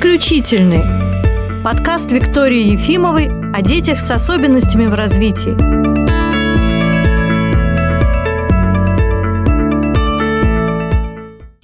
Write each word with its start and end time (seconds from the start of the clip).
Исключительный. 0.00 1.62
Подкаст 1.62 2.10
Виктории 2.10 2.72
Ефимовой 2.72 3.28
о 3.52 3.60
детях 3.60 4.00
с 4.00 4.10
особенностями 4.10 4.86
в 4.86 4.94
развитии. 4.94 5.79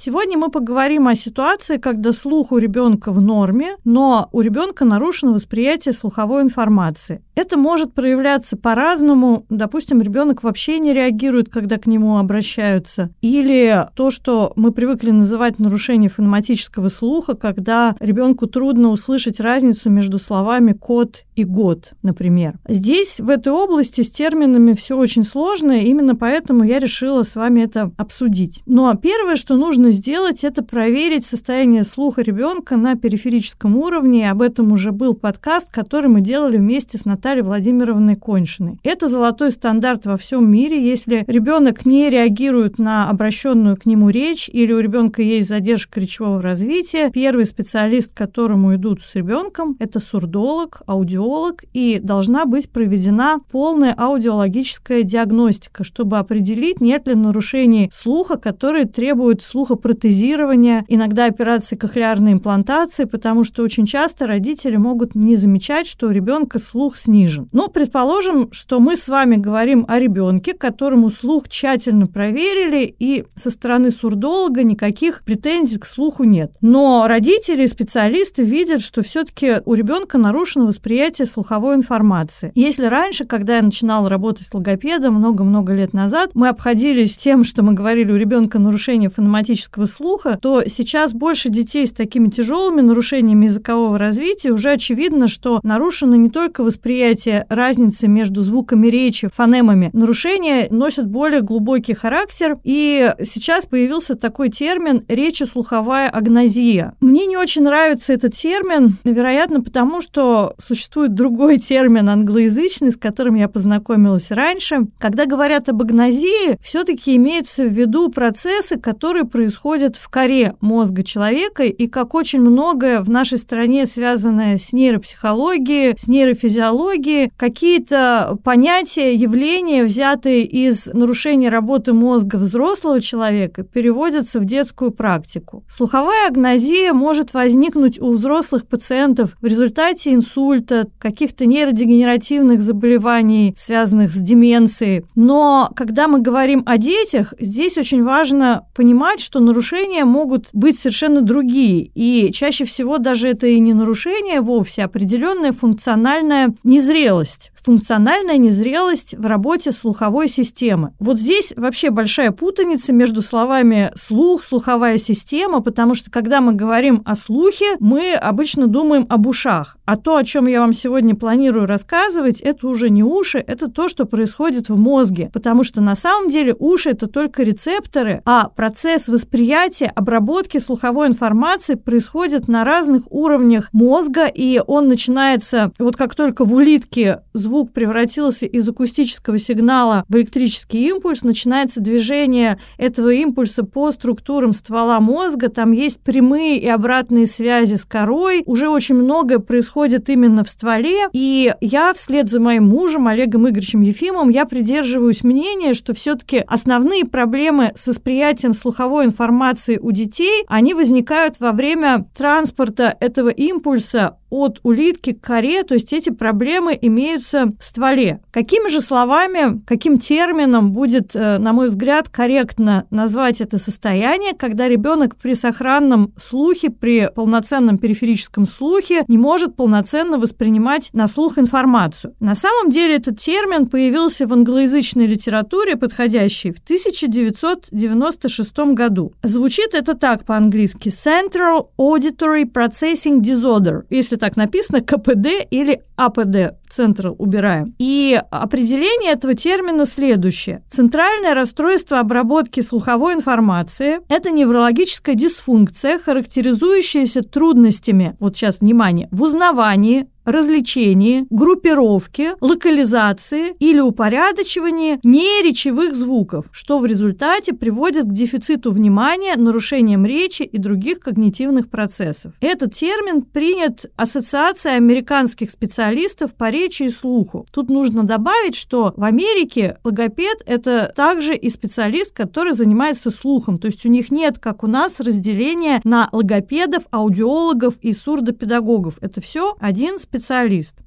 Сегодня 0.06 0.38
мы 0.38 0.52
поговорим 0.52 1.08
о 1.08 1.16
ситуации, 1.16 1.78
когда 1.78 2.12
слух 2.12 2.52
у 2.52 2.58
ребенка 2.58 3.10
в 3.10 3.20
норме, 3.20 3.74
но 3.82 4.28
у 4.30 4.40
ребенка 4.40 4.84
нарушено 4.84 5.32
восприятие 5.32 5.94
слуховой 5.94 6.42
информации. 6.42 7.24
Это 7.34 7.58
может 7.58 7.92
проявляться 7.92 8.56
по-разному. 8.56 9.46
Допустим, 9.50 10.00
ребенок 10.00 10.44
вообще 10.44 10.78
не 10.78 10.92
реагирует, 10.92 11.48
когда 11.48 11.76
к 11.76 11.88
нему 11.88 12.18
обращаются. 12.18 13.10
Или 13.20 13.84
то, 13.96 14.12
что 14.12 14.52
мы 14.54 14.70
привыкли 14.70 15.10
называть 15.10 15.58
нарушение 15.58 16.08
фонематического 16.08 16.88
слуха, 16.88 17.34
когда 17.34 17.96
ребенку 17.98 18.46
трудно 18.46 18.90
услышать 18.90 19.40
разницу 19.40 19.90
между 19.90 20.20
словами 20.20 20.72
кот 20.72 21.24
и 21.36 21.44
год, 21.44 21.92
например. 22.02 22.54
Здесь, 22.66 23.20
в 23.20 23.28
этой 23.28 23.52
области, 23.52 24.00
с 24.00 24.10
терминами 24.10 24.72
все 24.72 24.96
очень 24.96 25.22
сложно, 25.22 25.82
именно 25.82 26.16
поэтому 26.16 26.64
я 26.64 26.78
решила 26.78 27.22
с 27.22 27.36
вами 27.36 27.60
это 27.60 27.92
обсудить. 27.98 28.62
Но 28.64 28.92
первое, 28.94 29.36
что 29.36 29.56
нужно 29.56 29.90
сделать, 29.90 30.44
это 30.44 30.64
проверить 30.64 31.26
состояние 31.26 31.84
слуха 31.84 32.22
ребенка 32.22 32.76
на 32.76 32.94
периферическом 32.94 33.76
уровне. 33.76 34.30
Об 34.30 34.40
этом 34.40 34.72
уже 34.72 34.92
был 34.92 35.12
подкаст, 35.14 35.70
который 35.70 36.08
мы 36.08 36.22
делали 36.22 36.56
вместе 36.56 36.96
с 36.96 37.04
Натальей 37.04 37.42
Владимировной 37.42 38.16
Коньшиной. 38.16 38.80
Это 38.82 39.10
золотой 39.10 39.50
стандарт 39.50 40.06
во 40.06 40.16
всем 40.16 40.50
мире. 40.50 40.82
Если 40.82 41.24
ребенок 41.26 41.84
не 41.84 42.08
реагирует 42.08 42.78
на 42.78 43.10
обращенную 43.10 43.76
к 43.76 43.84
нему 43.84 44.08
речь 44.08 44.48
или 44.48 44.72
у 44.72 44.80
ребенка 44.80 45.20
есть 45.20 45.50
задержка 45.50 46.00
речевого 46.00 46.40
развития, 46.40 47.10
первый 47.10 47.44
специалист, 47.44 48.14
к 48.14 48.16
которому 48.16 48.74
идут 48.74 49.02
с 49.02 49.14
ребенком, 49.14 49.76
это 49.78 50.00
сурдолог, 50.00 50.80
аудиолог, 50.86 51.25
и 51.72 51.98
должна 52.02 52.44
быть 52.44 52.70
проведена 52.70 53.38
полная 53.50 53.94
аудиологическая 53.96 55.02
диагностика, 55.02 55.84
чтобы 55.84 56.18
определить, 56.18 56.80
нет 56.80 57.06
ли 57.06 57.14
нарушений 57.14 57.90
слуха, 57.92 58.36
которые 58.36 58.84
требуют 58.86 59.42
слуха 59.42 59.76
протезирования, 59.76 60.84
иногда 60.88 61.26
операции 61.26 61.76
кохлеарной 61.76 62.32
имплантации, 62.32 63.04
потому 63.04 63.44
что 63.44 63.62
очень 63.62 63.86
часто 63.86 64.26
родители 64.26 64.76
могут 64.76 65.14
не 65.14 65.36
замечать, 65.36 65.86
что 65.86 66.08
у 66.08 66.10
ребенка 66.10 66.58
слух 66.58 66.96
снижен. 66.96 67.48
Но 67.52 67.68
предположим, 67.68 68.52
что 68.52 68.80
мы 68.80 68.96
с 68.96 69.08
вами 69.08 69.36
говорим 69.36 69.84
о 69.88 69.98
ребенке, 69.98 70.52
которому 70.52 71.10
слух 71.10 71.48
тщательно 71.48 72.06
проверили, 72.06 72.94
и 72.98 73.24
со 73.34 73.50
стороны 73.50 73.90
сурдолога 73.90 74.62
никаких 74.62 75.24
претензий 75.24 75.78
к 75.78 75.86
слуху 75.86 76.24
нет. 76.24 76.52
Но 76.60 77.06
родители 77.08 77.64
и 77.64 77.68
специалисты 77.68 78.42
видят, 78.42 78.80
что 78.80 79.02
все-таки 79.02 79.60
у 79.64 79.74
ребенка 79.74 80.18
нарушено 80.18 80.66
восприятие 80.66 81.15
слуховой 81.24 81.76
информации. 81.76 82.52
Если 82.54 82.84
раньше, 82.84 83.24
когда 83.24 83.56
я 83.56 83.62
начинала 83.62 84.08
работать 84.08 84.46
с 84.46 84.54
логопедом 84.54 85.14
много-много 85.14 85.72
лет 85.72 85.92
назад, 85.92 86.30
мы 86.34 86.48
обходились 86.48 87.16
тем, 87.16 87.44
что 87.44 87.62
мы 87.62 87.72
говорили 87.72 88.12
у 88.12 88.16
ребенка 88.16 88.58
нарушение 88.58 89.08
фонематического 89.08 89.86
слуха, 89.86 90.38
то 90.40 90.64
сейчас 90.66 91.12
больше 91.12 91.48
детей 91.48 91.86
с 91.86 91.92
такими 91.92 92.28
тяжелыми 92.28 92.80
нарушениями 92.80 93.46
языкового 93.46 93.98
развития 93.98 94.50
уже 94.50 94.72
очевидно, 94.72 95.28
что 95.28 95.60
нарушено 95.62 96.16
не 96.16 96.30
только 96.30 96.62
восприятие 96.62 97.46
разницы 97.48 98.08
между 98.08 98.42
звуками 98.42 98.88
речи, 98.88 99.28
фонемами. 99.34 99.90
Нарушения 99.92 100.66
носят 100.70 101.06
более 101.06 101.40
глубокий 101.40 101.94
характер, 101.94 102.58
и 102.64 103.14
сейчас 103.22 103.66
появился 103.66 104.16
такой 104.16 104.50
термин 104.50 105.02
речи-слуховая 105.08 106.08
агнозия. 106.08 106.94
Мне 107.00 107.26
не 107.26 107.36
очень 107.36 107.62
нравится 107.62 108.12
этот 108.12 108.34
термин, 108.34 108.96
вероятно, 109.04 109.62
потому 109.62 110.00
что 110.00 110.54
существует 110.58 111.05
другой 111.14 111.58
термин 111.58 112.08
англоязычный, 112.08 112.92
с 112.92 112.96
которым 112.96 113.34
я 113.34 113.48
познакомилась 113.48 114.30
раньше. 114.30 114.86
Когда 114.98 115.26
говорят 115.26 115.68
об 115.68 115.82
агнозии, 115.82 116.56
все-таки 116.62 117.16
имеются 117.16 117.64
в 117.64 117.72
виду 117.72 118.10
процессы, 118.10 118.78
которые 118.78 119.24
происходят 119.24 119.96
в 119.96 120.08
коре 120.08 120.54
мозга 120.60 121.02
человека 121.02 121.64
и 121.64 121.86
как 121.86 122.14
очень 122.14 122.40
многое 122.40 123.00
в 123.00 123.08
нашей 123.08 123.38
стране 123.38 123.86
связанное 123.86 124.58
с 124.58 124.72
нейропсихологией, 124.72 125.96
с 125.96 126.06
нейрофизиологией, 126.06 127.30
какие-то 127.36 128.38
понятия, 128.44 129.14
явления, 129.14 129.84
взятые 129.84 130.44
из 130.44 130.86
нарушения 130.92 131.48
работы 131.48 131.92
мозга 131.92 132.36
взрослого 132.36 133.00
человека, 133.00 133.62
переводятся 133.62 134.40
в 134.40 134.44
детскую 134.44 134.90
практику. 134.90 135.64
Слуховая 135.68 136.28
агнозия 136.28 136.92
может 136.92 137.34
возникнуть 137.34 138.00
у 138.00 138.12
взрослых 138.12 138.66
пациентов 138.66 139.36
в 139.40 139.46
результате 139.46 140.14
инсульта, 140.14 140.88
каких-то 140.98 141.46
нейродегенеративных 141.46 142.60
заболеваний, 142.60 143.54
связанных 143.56 144.12
с 144.12 144.20
деменцией. 144.20 145.04
Но 145.14 145.70
когда 145.76 146.08
мы 146.08 146.20
говорим 146.20 146.62
о 146.66 146.78
детях, 146.78 147.34
здесь 147.38 147.78
очень 147.78 148.02
важно 148.02 148.66
понимать, 148.74 149.20
что 149.20 149.40
нарушения 149.40 150.04
могут 150.04 150.48
быть 150.52 150.78
совершенно 150.78 151.20
другие. 151.20 151.90
И 151.94 152.30
чаще 152.32 152.64
всего 152.64 152.98
даже 152.98 153.28
это 153.28 153.46
и 153.46 153.58
не 153.60 153.74
нарушение 153.74 154.40
вовсе, 154.40 154.82
а 154.82 154.86
определенная 154.86 155.52
функциональная 155.52 156.54
незрелость 156.64 157.50
функциональная 157.66 158.38
незрелость 158.38 159.16
в 159.18 159.26
работе 159.26 159.72
слуховой 159.72 160.28
системы. 160.28 160.92
Вот 161.00 161.18
здесь 161.18 161.52
вообще 161.56 161.90
большая 161.90 162.30
путаница 162.30 162.92
между 162.92 163.22
словами 163.22 163.90
слух, 163.96 164.44
слуховая 164.44 164.98
система, 164.98 165.60
потому 165.60 165.96
что 165.96 166.08
когда 166.08 166.40
мы 166.40 166.52
говорим 166.52 167.02
о 167.04 167.16
слухе, 167.16 167.76
мы 167.80 168.14
обычно 168.14 168.68
думаем 168.68 169.04
об 169.08 169.26
ушах. 169.26 169.78
А 169.84 169.96
то, 169.96 170.16
о 170.16 170.22
чем 170.22 170.46
я 170.46 170.60
вам 170.60 170.74
сегодня 170.74 171.16
планирую 171.16 171.66
рассказывать, 171.66 172.40
это 172.40 172.68
уже 172.68 172.88
не 172.88 173.02
уши, 173.02 173.42
это 173.44 173.68
то, 173.68 173.88
что 173.88 174.04
происходит 174.04 174.68
в 174.68 174.76
мозге. 174.76 175.30
Потому 175.32 175.64
что 175.64 175.80
на 175.80 175.96
самом 175.96 176.30
деле 176.30 176.54
уши 176.56 176.90
это 176.90 177.08
только 177.08 177.42
рецепторы, 177.42 178.22
а 178.24 178.48
процесс 178.48 179.08
восприятия, 179.08 179.92
обработки 179.92 180.58
слуховой 180.58 181.08
информации 181.08 181.74
происходит 181.74 182.46
на 182.46 182.62
разных 182.62 183.10
уровнях 183.10 183.70
мозга, 183.72 184.26
и 184.26 184.62
он 184.64 184.86
начинается, 184.86 185.72
вот 185.80 185.96
как 185.96 186.14
только 186.14 186.44
в 186.44 186.54
улитке 186.54 187.22
звук 187.34 187.55
звук 187.56 187.72
превратился 187.72 188.44
из 188.44 188.68
акустического 188.68 189.38
сигнала 189.38 190.04
в 190.10 190.16
электрический 190.16 190.88
импульс, 190.88 191.22
начинается 191.22 191.80
движение 191.80 192.58
этого 192.76 193.10
импульса 193.10 193.64
по 193.64 193.90
структурам 193.92 194.52
ствола 194.52 195.00
мозга, 195.00 195.48
там 195.48 195.72
есть 195.72 195.98
прямые 196.00 196.58
и 196.58 196.68
обратные 196.68 197.24
связи 197.24 197.76
с 197.76 197.86
корой, 197.86 198.42
уже 198.44 198.68
очень 198.68 198.96
многое 198.96 199.38
происходит 199.38 200.10
именно 200.10 200.44
в 200.44 200.50
стволе, 200.50 201.08
и 201.14 201.54
я 201.62 201.94
вслед 201.94 202.28
за 202.28 202.40
моим 202.40 202.66
мужем 202.66 203.08
Олегом 203.08 203.48
Игоревичем 203.48 203.80
Ефимовым, 203.80 204.28
я 204.28 204.44
придерживаюсь 204.44 205.24
мнения, 205.24 205.72
что 205.72 205.94
все-таки 205.94 206.44
основные 206.46 207.06
проблемы 207.06 207.72
с 207.74 207.86
восприятием 207.86 208.52
слуховой 208.52 209.06
информации 209.06 209.78
у 209.78 209.92
детей, 209.92 210.44
они 210.46 210.74
возникают 210.74 211.40
во 211.40 211.52
время 211.52 212.06
транспорта 212.14 212.94
этого 213.00 213.30
импульса 213.30 214.18
от 214.30 214.60
улитки 214.62 215.12
к 215.12 215.24
коре, 215.24 215.62
то 215.62 215.74
есть 215.74 215.92
эти 215.92 216.10
проблемы 216.10 216.78
имеются 216.80 217.52
в 217.58 217.62
стволе. 217.62 218.20
Какими 218.30 218.68
же 218.68 218.80
словами, 218.80 219.62
каким 219.66 219.98
термином 219.98 220.72
будет, 220.72 221.14
э, 221.14 221.38
на 221.38 221.52
мой 221.52 221.68
взгляд, 221.68 222.08
корректно 222.08 222.86
назвать 222.90 223.40
это 223.40 223.58
состояние, 223.58 224.34
когда 224.34 224.68
ребенок 224.68 225.16
при 225.16 225.34
сохранном 225.34 226.12
слухе, 226.16 226.70
при 226.70 227.10
полноценном 227.14 227.78
периферическом 227.78 228.46
слухе 228.46 229.04
не 229.08 229.18
может 229.18 229.56
полноценно 229.56 230.18
воспринимать 230.18 230.90
на 230.92 231.08
слух 231.08 231.38
информацию? 231.38 232.14
На 232.20 232.34
самом 232.34 232.70
деле 232.70 232.96
этот 232.96 233.18
термин 233.18 233.66
появился 233.66 234.26
в 234.26 234.32
англоязычной 234.32 235.06
литературе, 235.06 235.76
подходящей 235.76 236.52
в 236.52 236.58
1996 236.58 238.74
году. 238.74 239.12
Звучит 239.22 239.74
это 239.74 239.94
так 239.94 240.24
по-английски 240.24 240.88
Central 240.88 241.68
Auditory 241.78 242.44
Processing 242.44 243.20
Disorder, 243.20 243.82
если 243.90 244.15
если 244.16 244.18
так 244.18 244.36
написано, 244.36 244.80
КПД 244.80 245.46
или 245.50 245.82
АПД, 245.96 246.56
Central 246.70 247.14
убираем. 247.18 247.74
И 247.78 248.20
определение 248.30 249.12
этого 249.12 249.34
термина 249.34 249.86
следующее. 249.86 250.62
Центральное 250.68 251.34
расстройство 251.34 252.00
обработки 252.00 252.60
слуховой 252.60 253.14
информации– 253.14 254.00
это 254.08 254.30
неврологическая 254.30 255.14
дисфункция, 255.14 255.98
характеризующаяся 255.98 257.22
трудностями, 257.22 258.16
вот 258.18 258.36
сейчас 258.36 258.60
внимание, 258.60 259.08
в 259.10 259.22
узнавании, 259.22 260.06
развлечении, 260.26 261.26
группировке, 261.30 262.34
локализации 262.40 263.54
или 263.58 263.80
упорядочивании 263.80 264.98
неречевых 265.02 265.94
звуков, 265.94 266.46
что 266.50 266.78
в 266.78 266.86
результате 266.86 267.52
приводит 267.52 268.04
к 268.04 268.12
дефициту 268.12 268.72
внимания, 268.72 269.36
нарушениям 269.36 270.04
речи 270.04 270.42
и 270.42 270.58
других 270.58 271.00
когнитивных 271.00 271.70
процессов. 271.70 272.32
Этот 272.40 272.74
термин 272.74 273.22
принят 273.22 273.86
Ассоциацией 273.96 274.76
американских 274.76 275.50
специалистов 275.50 276.34
по 276.34 276.50
речи 276.50 276.84
и 276.84 276.90
слуху. 276.90 277.46
Тут 277.52 277.70
нужно 277.70 278.02
добавить, 278.02 278.56
что 278.56 278.92
в 278.96 279.04
Америке 279.04 279.78
логопед– 279.84 280.42
это 280.46 280.92
также 280.94 281.34
и 281.36 281.48
специалист, 281.50 282.12
который 282.12 282.52
занимается 282.52 283.10
слухом, 283.10 283.58
то 283.58 283.66
есть 283.66 283.86
у 283.86 283.88
них 283.88 284.10
нет, 284.10 284.38
как 284.38 284.64
у 284.64 284.66
нас, 284.66 284.98
разделения 285.00 285.80
на 285.84 286.08
логопедов, 286.12 286.84
аудиологов 286.90 287.74
и 287.80 287.92
сурдопедагогов. 287.92 288.98
Это 289.00 289.20
все 289.20 289.56
один 289.60 289.98
специалист. 289.98 290.15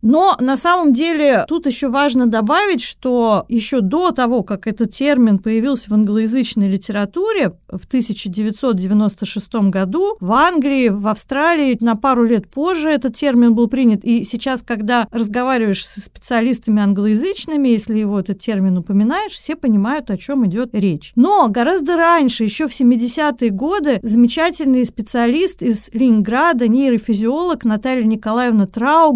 Но 0.01 0.35
на 0.39 0.57
самом 0.57 0.93
деле 0.93 1.45
тут 1.47 1.65
еще 1.65 1.89
важно 1.89 2.27
добавить, 2.27 2.81
что 2.81 3.45
еще 3.49 3.81
до 3.81 4.11
того, 4.11 4.43
как 4.43 4.67
этот 4.67 4.91
термин 4.91 5.39
появился 5.39 5.89
в 5.89 5.93
англоязычной 5.93 6.69
литературе 6.69 7.53
в 7.67 7.85
1996 7.85 9.53
году, 9.69 10.17
в 10.19 10.31
Англии, 10.31 10.89
в 10.89 11.07
Австралии 11.07 11.77
на 11.79 11.95
пару 11.95 12.23
лет 12.23 12.49
позже 12.49 12.89
этот 12.89 13.15
термин 13.15 13.53
был 13.55 13.67
принят. 13.67 14.03
И 14.03 14.23
сейчас, 14.23 14.61
когда 14.61 15.07
разговариваешь 15.11 15.85
со 15.85 16.01
специалистами 16.01 16.81
англоязычными, 16.81 17.69
если 17.69 17.97
его 17.97 18.19
этот 18.19 18.39
термин 18.39 18.77
упоминаешь, 18.77 19.33
все 19.33 19.55
понимают, 19.55 20.09
о 20.09 20.17
чем 20.17 20.45
идет 20.45 20.69
речь. 20.73 21.11
Но 21.15 21.47
гораздо 21.49 21.95
раньше, 21.95 22.43
еще 22.43 22.67
в 22.67 22.71
70-е 22.71 23.49
годы, 23.49 23.99
замечательный 24.03 24.85
специалист 24.85 25.61
из 25.61 25.89
Ленинграда, 25.93 26.67
нейрофизиолог 26.67 27.63
Наталья 27.63 28.03
Николаевна 28.03 28.67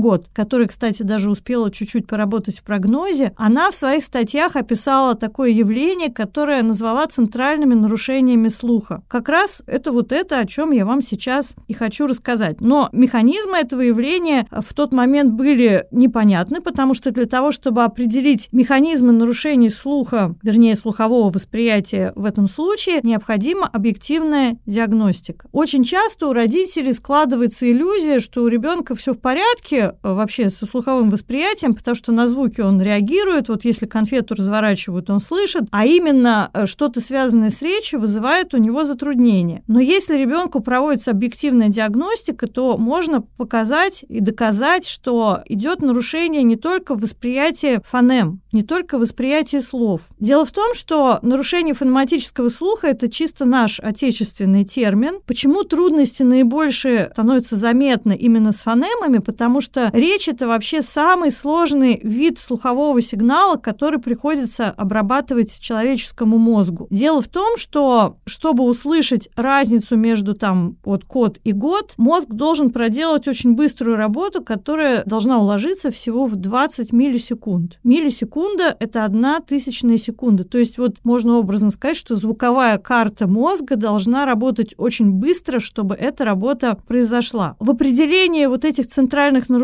Траугот, 0.04 0.28
которая, 0.34 0.68
кстати, 0.68 1.04
даже 1.04 1.30
успела 1.30 1.72
чуть-чуть 1.72 2.08
поработать 2.08 2.60
в 2.60 2.64
прогнозе, 2.64 3.32
она 3.38 3.72
в 3.72 3.76
своих 3.76 4.04
статьях 4.04 4.56
описала 4.56 5.16
такое 5.16 5.50
явление, 5.50 6.12
которое 6.12 6.62
назвала 6.62 7.08
центральными 7.08 7.74
нарушениями 7.74 8.50
слуха. 8.50 9.04
Как 9.08 9.30
раз 9.30 9.64
это 9.66 9.92
вот 9.92 10.12
это, 10.12 10.40
о 10.40 10.46
чем 10.46 10.72
я 10.72 10.86
вам 10.86 11.02
сейчас 11.02 11.56
и 11.68 11.74
хочу 11.74 12.08
рассказать. 12.08 12.60
Но 12.60 12.90
механизмы 12.92 13.58
этого 13.58 13.82
явления 13.82 14.46
в 14.52 14.74
тот 14.74 14.92
момент 14.92 15.34
были 15.34 15.88
непонятны, 15.92 16.62
потому 16.62 16.94
что 16.94 17.12
для 17.12 17.26
того, 17.26 17.52
чтобы 17.52 17.84
определить 17.84 18.50
механизмы 18.52 19.14
нарушений 19.14 19.70
слуха, 19.70 20.36
вернее, 20.44 20.76
слухового 20.76 21.30
восприятия 21.30 22.12
в 22.16 22.26
этом 22.26 22.48
случае, 22.48 23.00
необходима 23.04 23.68
объективная 23.68 24.58
диагностика. 24.66 25.48
Очень 25.52 25.84
часто 25.84 26.28
у 26.28 26.34
родителей 26.34 26.94
складывается 26.94 27.70
иллюзия, 27.72 28.20
что 28.20 28.44
у 28.44 28.48
ребенка 28.48 28.96
все 28.96 29.14
в 29.14 29.20
порядке 29.20 29.93
вообще 30.02 30.50
со 30.50 30.66
слуховым 30.66 31.10
восприятием, 31.10 31.76
потому 31.76 31.96
что 31.96 32.12
на 32.12 32.28
звуки 32.28 32.62
он 32.62 32.82
реагирует, 32.82 33.50
вот 33.50 33.66
если 33.66 33.86
конфету 33.86 34.36
разворачивают, 34.36 35.10
он 35.10 35.20
слышит, 35.20 35.64
а 35.72 35.86
именно 35.86 36.50
э, 36.54 36.66
что-то 36.66 37.02
связанное 37.02 37.50
с 37.50 37.62
речью 37.62 38.00
вызывает 38.00 38.54
у 38.54 38.58
него 38.58 38.86
затруднения. 38.86 39.64
Но 39.68 39.80
если 39.80 40.18
ребенку 40.18 40.62
проводится 40.62 41.12
объективная 41.12 41.70
диагностика, 41.70 42.48
то 42.48 42.78
можно 42.78 43.22
показать 43.22 44.04
и 44.08 44.20
доказать, 44.20 44.88
что 44.88 45.42
идет 45.46 45.82
нарушение 45.82 46.44
не 46.44 46.56
только 46.56 46.96
в 46.96 47.02
восприятии 47.02 47.82
фонем, 47.86 48.42
не 48.52 48.64
только 48.64 48.98
в 48.98 49.02
восприятии 49.02 49.60
слов. 49.60 50.10
Дело 50.20 50.46
в 50.46 50.52
том, 50.52 50.74
что 50.74 51.20
нарушение 51.22 51.74
фонематического 51.74 52.50
слуха– 52.50 52.88
это 52.94 53.10
чисто 53.10 53.46
наш 53.46 53.80
отечественный 53.80 54.64
термин. 54.64 55.20
Почему 55.26 55.64
трудности 55.64 56.24
наибольшие 56.24 57.10
становятся 57.14 57.56
заметны 57.56 58.16
именно 58.16 58.52
с 58.52 58.62
фонемами? 58.62 59.18
Потому 59.18 59.62
что 59.62 59.83
речь– 59.92 60.28
это 60.30 60.48
вообще 60.48 60.82
самый 60.82 61.32
сложный 61.32 62.00
вид 62.04 62.40
слухового 62.40 63.02
сигнала, 63.02 63.58
который 63.58 64.00
приходится 64.00 64.70
обрабатывать 64.70 65.60
человеческому 65.60 66.38
мозгу. 66.38 66.88
Дело 66.90 67.22
в 67.22 67.28
том, 67.28 67.58
что 67.58 68.18
чтобы 68.26 68.64
услышать 68.64 69.30
разницу 69.36 69.98
между 69.98 70.34
там 70.34 70.78
вот 70.84 71.06
код 71.06 71.40
и 71.44 71.52
год, 71.52 71.94
мозг 71.98 72.30
должен 72.30 72.70
проделать 72.70 73.28
очень 73.28 73.54
быструю 73.54 73.98
работу, 73.98 74.44
которая 74.44 75.04
должна 75.06 75.40
уложиться 75.40 75.92
всего 75.92 76.26
в 76.26 76.36
20 76.36 76.92
миллисекунд. 76.92 77.80
Миллисекунда– 77.84 78.76
это 78.80 79.06
одна 79.06 79.40
тысячная 79.40 79.98
секунда. 79.98 80.44
То 80.44 80.58
есть 80.58 80.78
вот 80.78 80.98
можно 81.04 81.38
образно 81.38 81.72
сказать, 81.72 81.98
что 81.98 82.16
звуковая 82.16 82.78
карта 82.78 83.28
мозга 83.28 83.76
должна 83.76 84.26
работать 84.26 84.74
очень 84.78 85.12
быстро, 85.12 85.60
чтобы 85.60 85.96
эта 85.96 86.26
работа 86.26 86.78
произошла. 86.88 87.56
В 87.60 87.72
определении 87.72 88.46
вот 88.46 88.66
этих 88.66 88.88
центральных 88.88 89.50
нарушений 89.50 89.63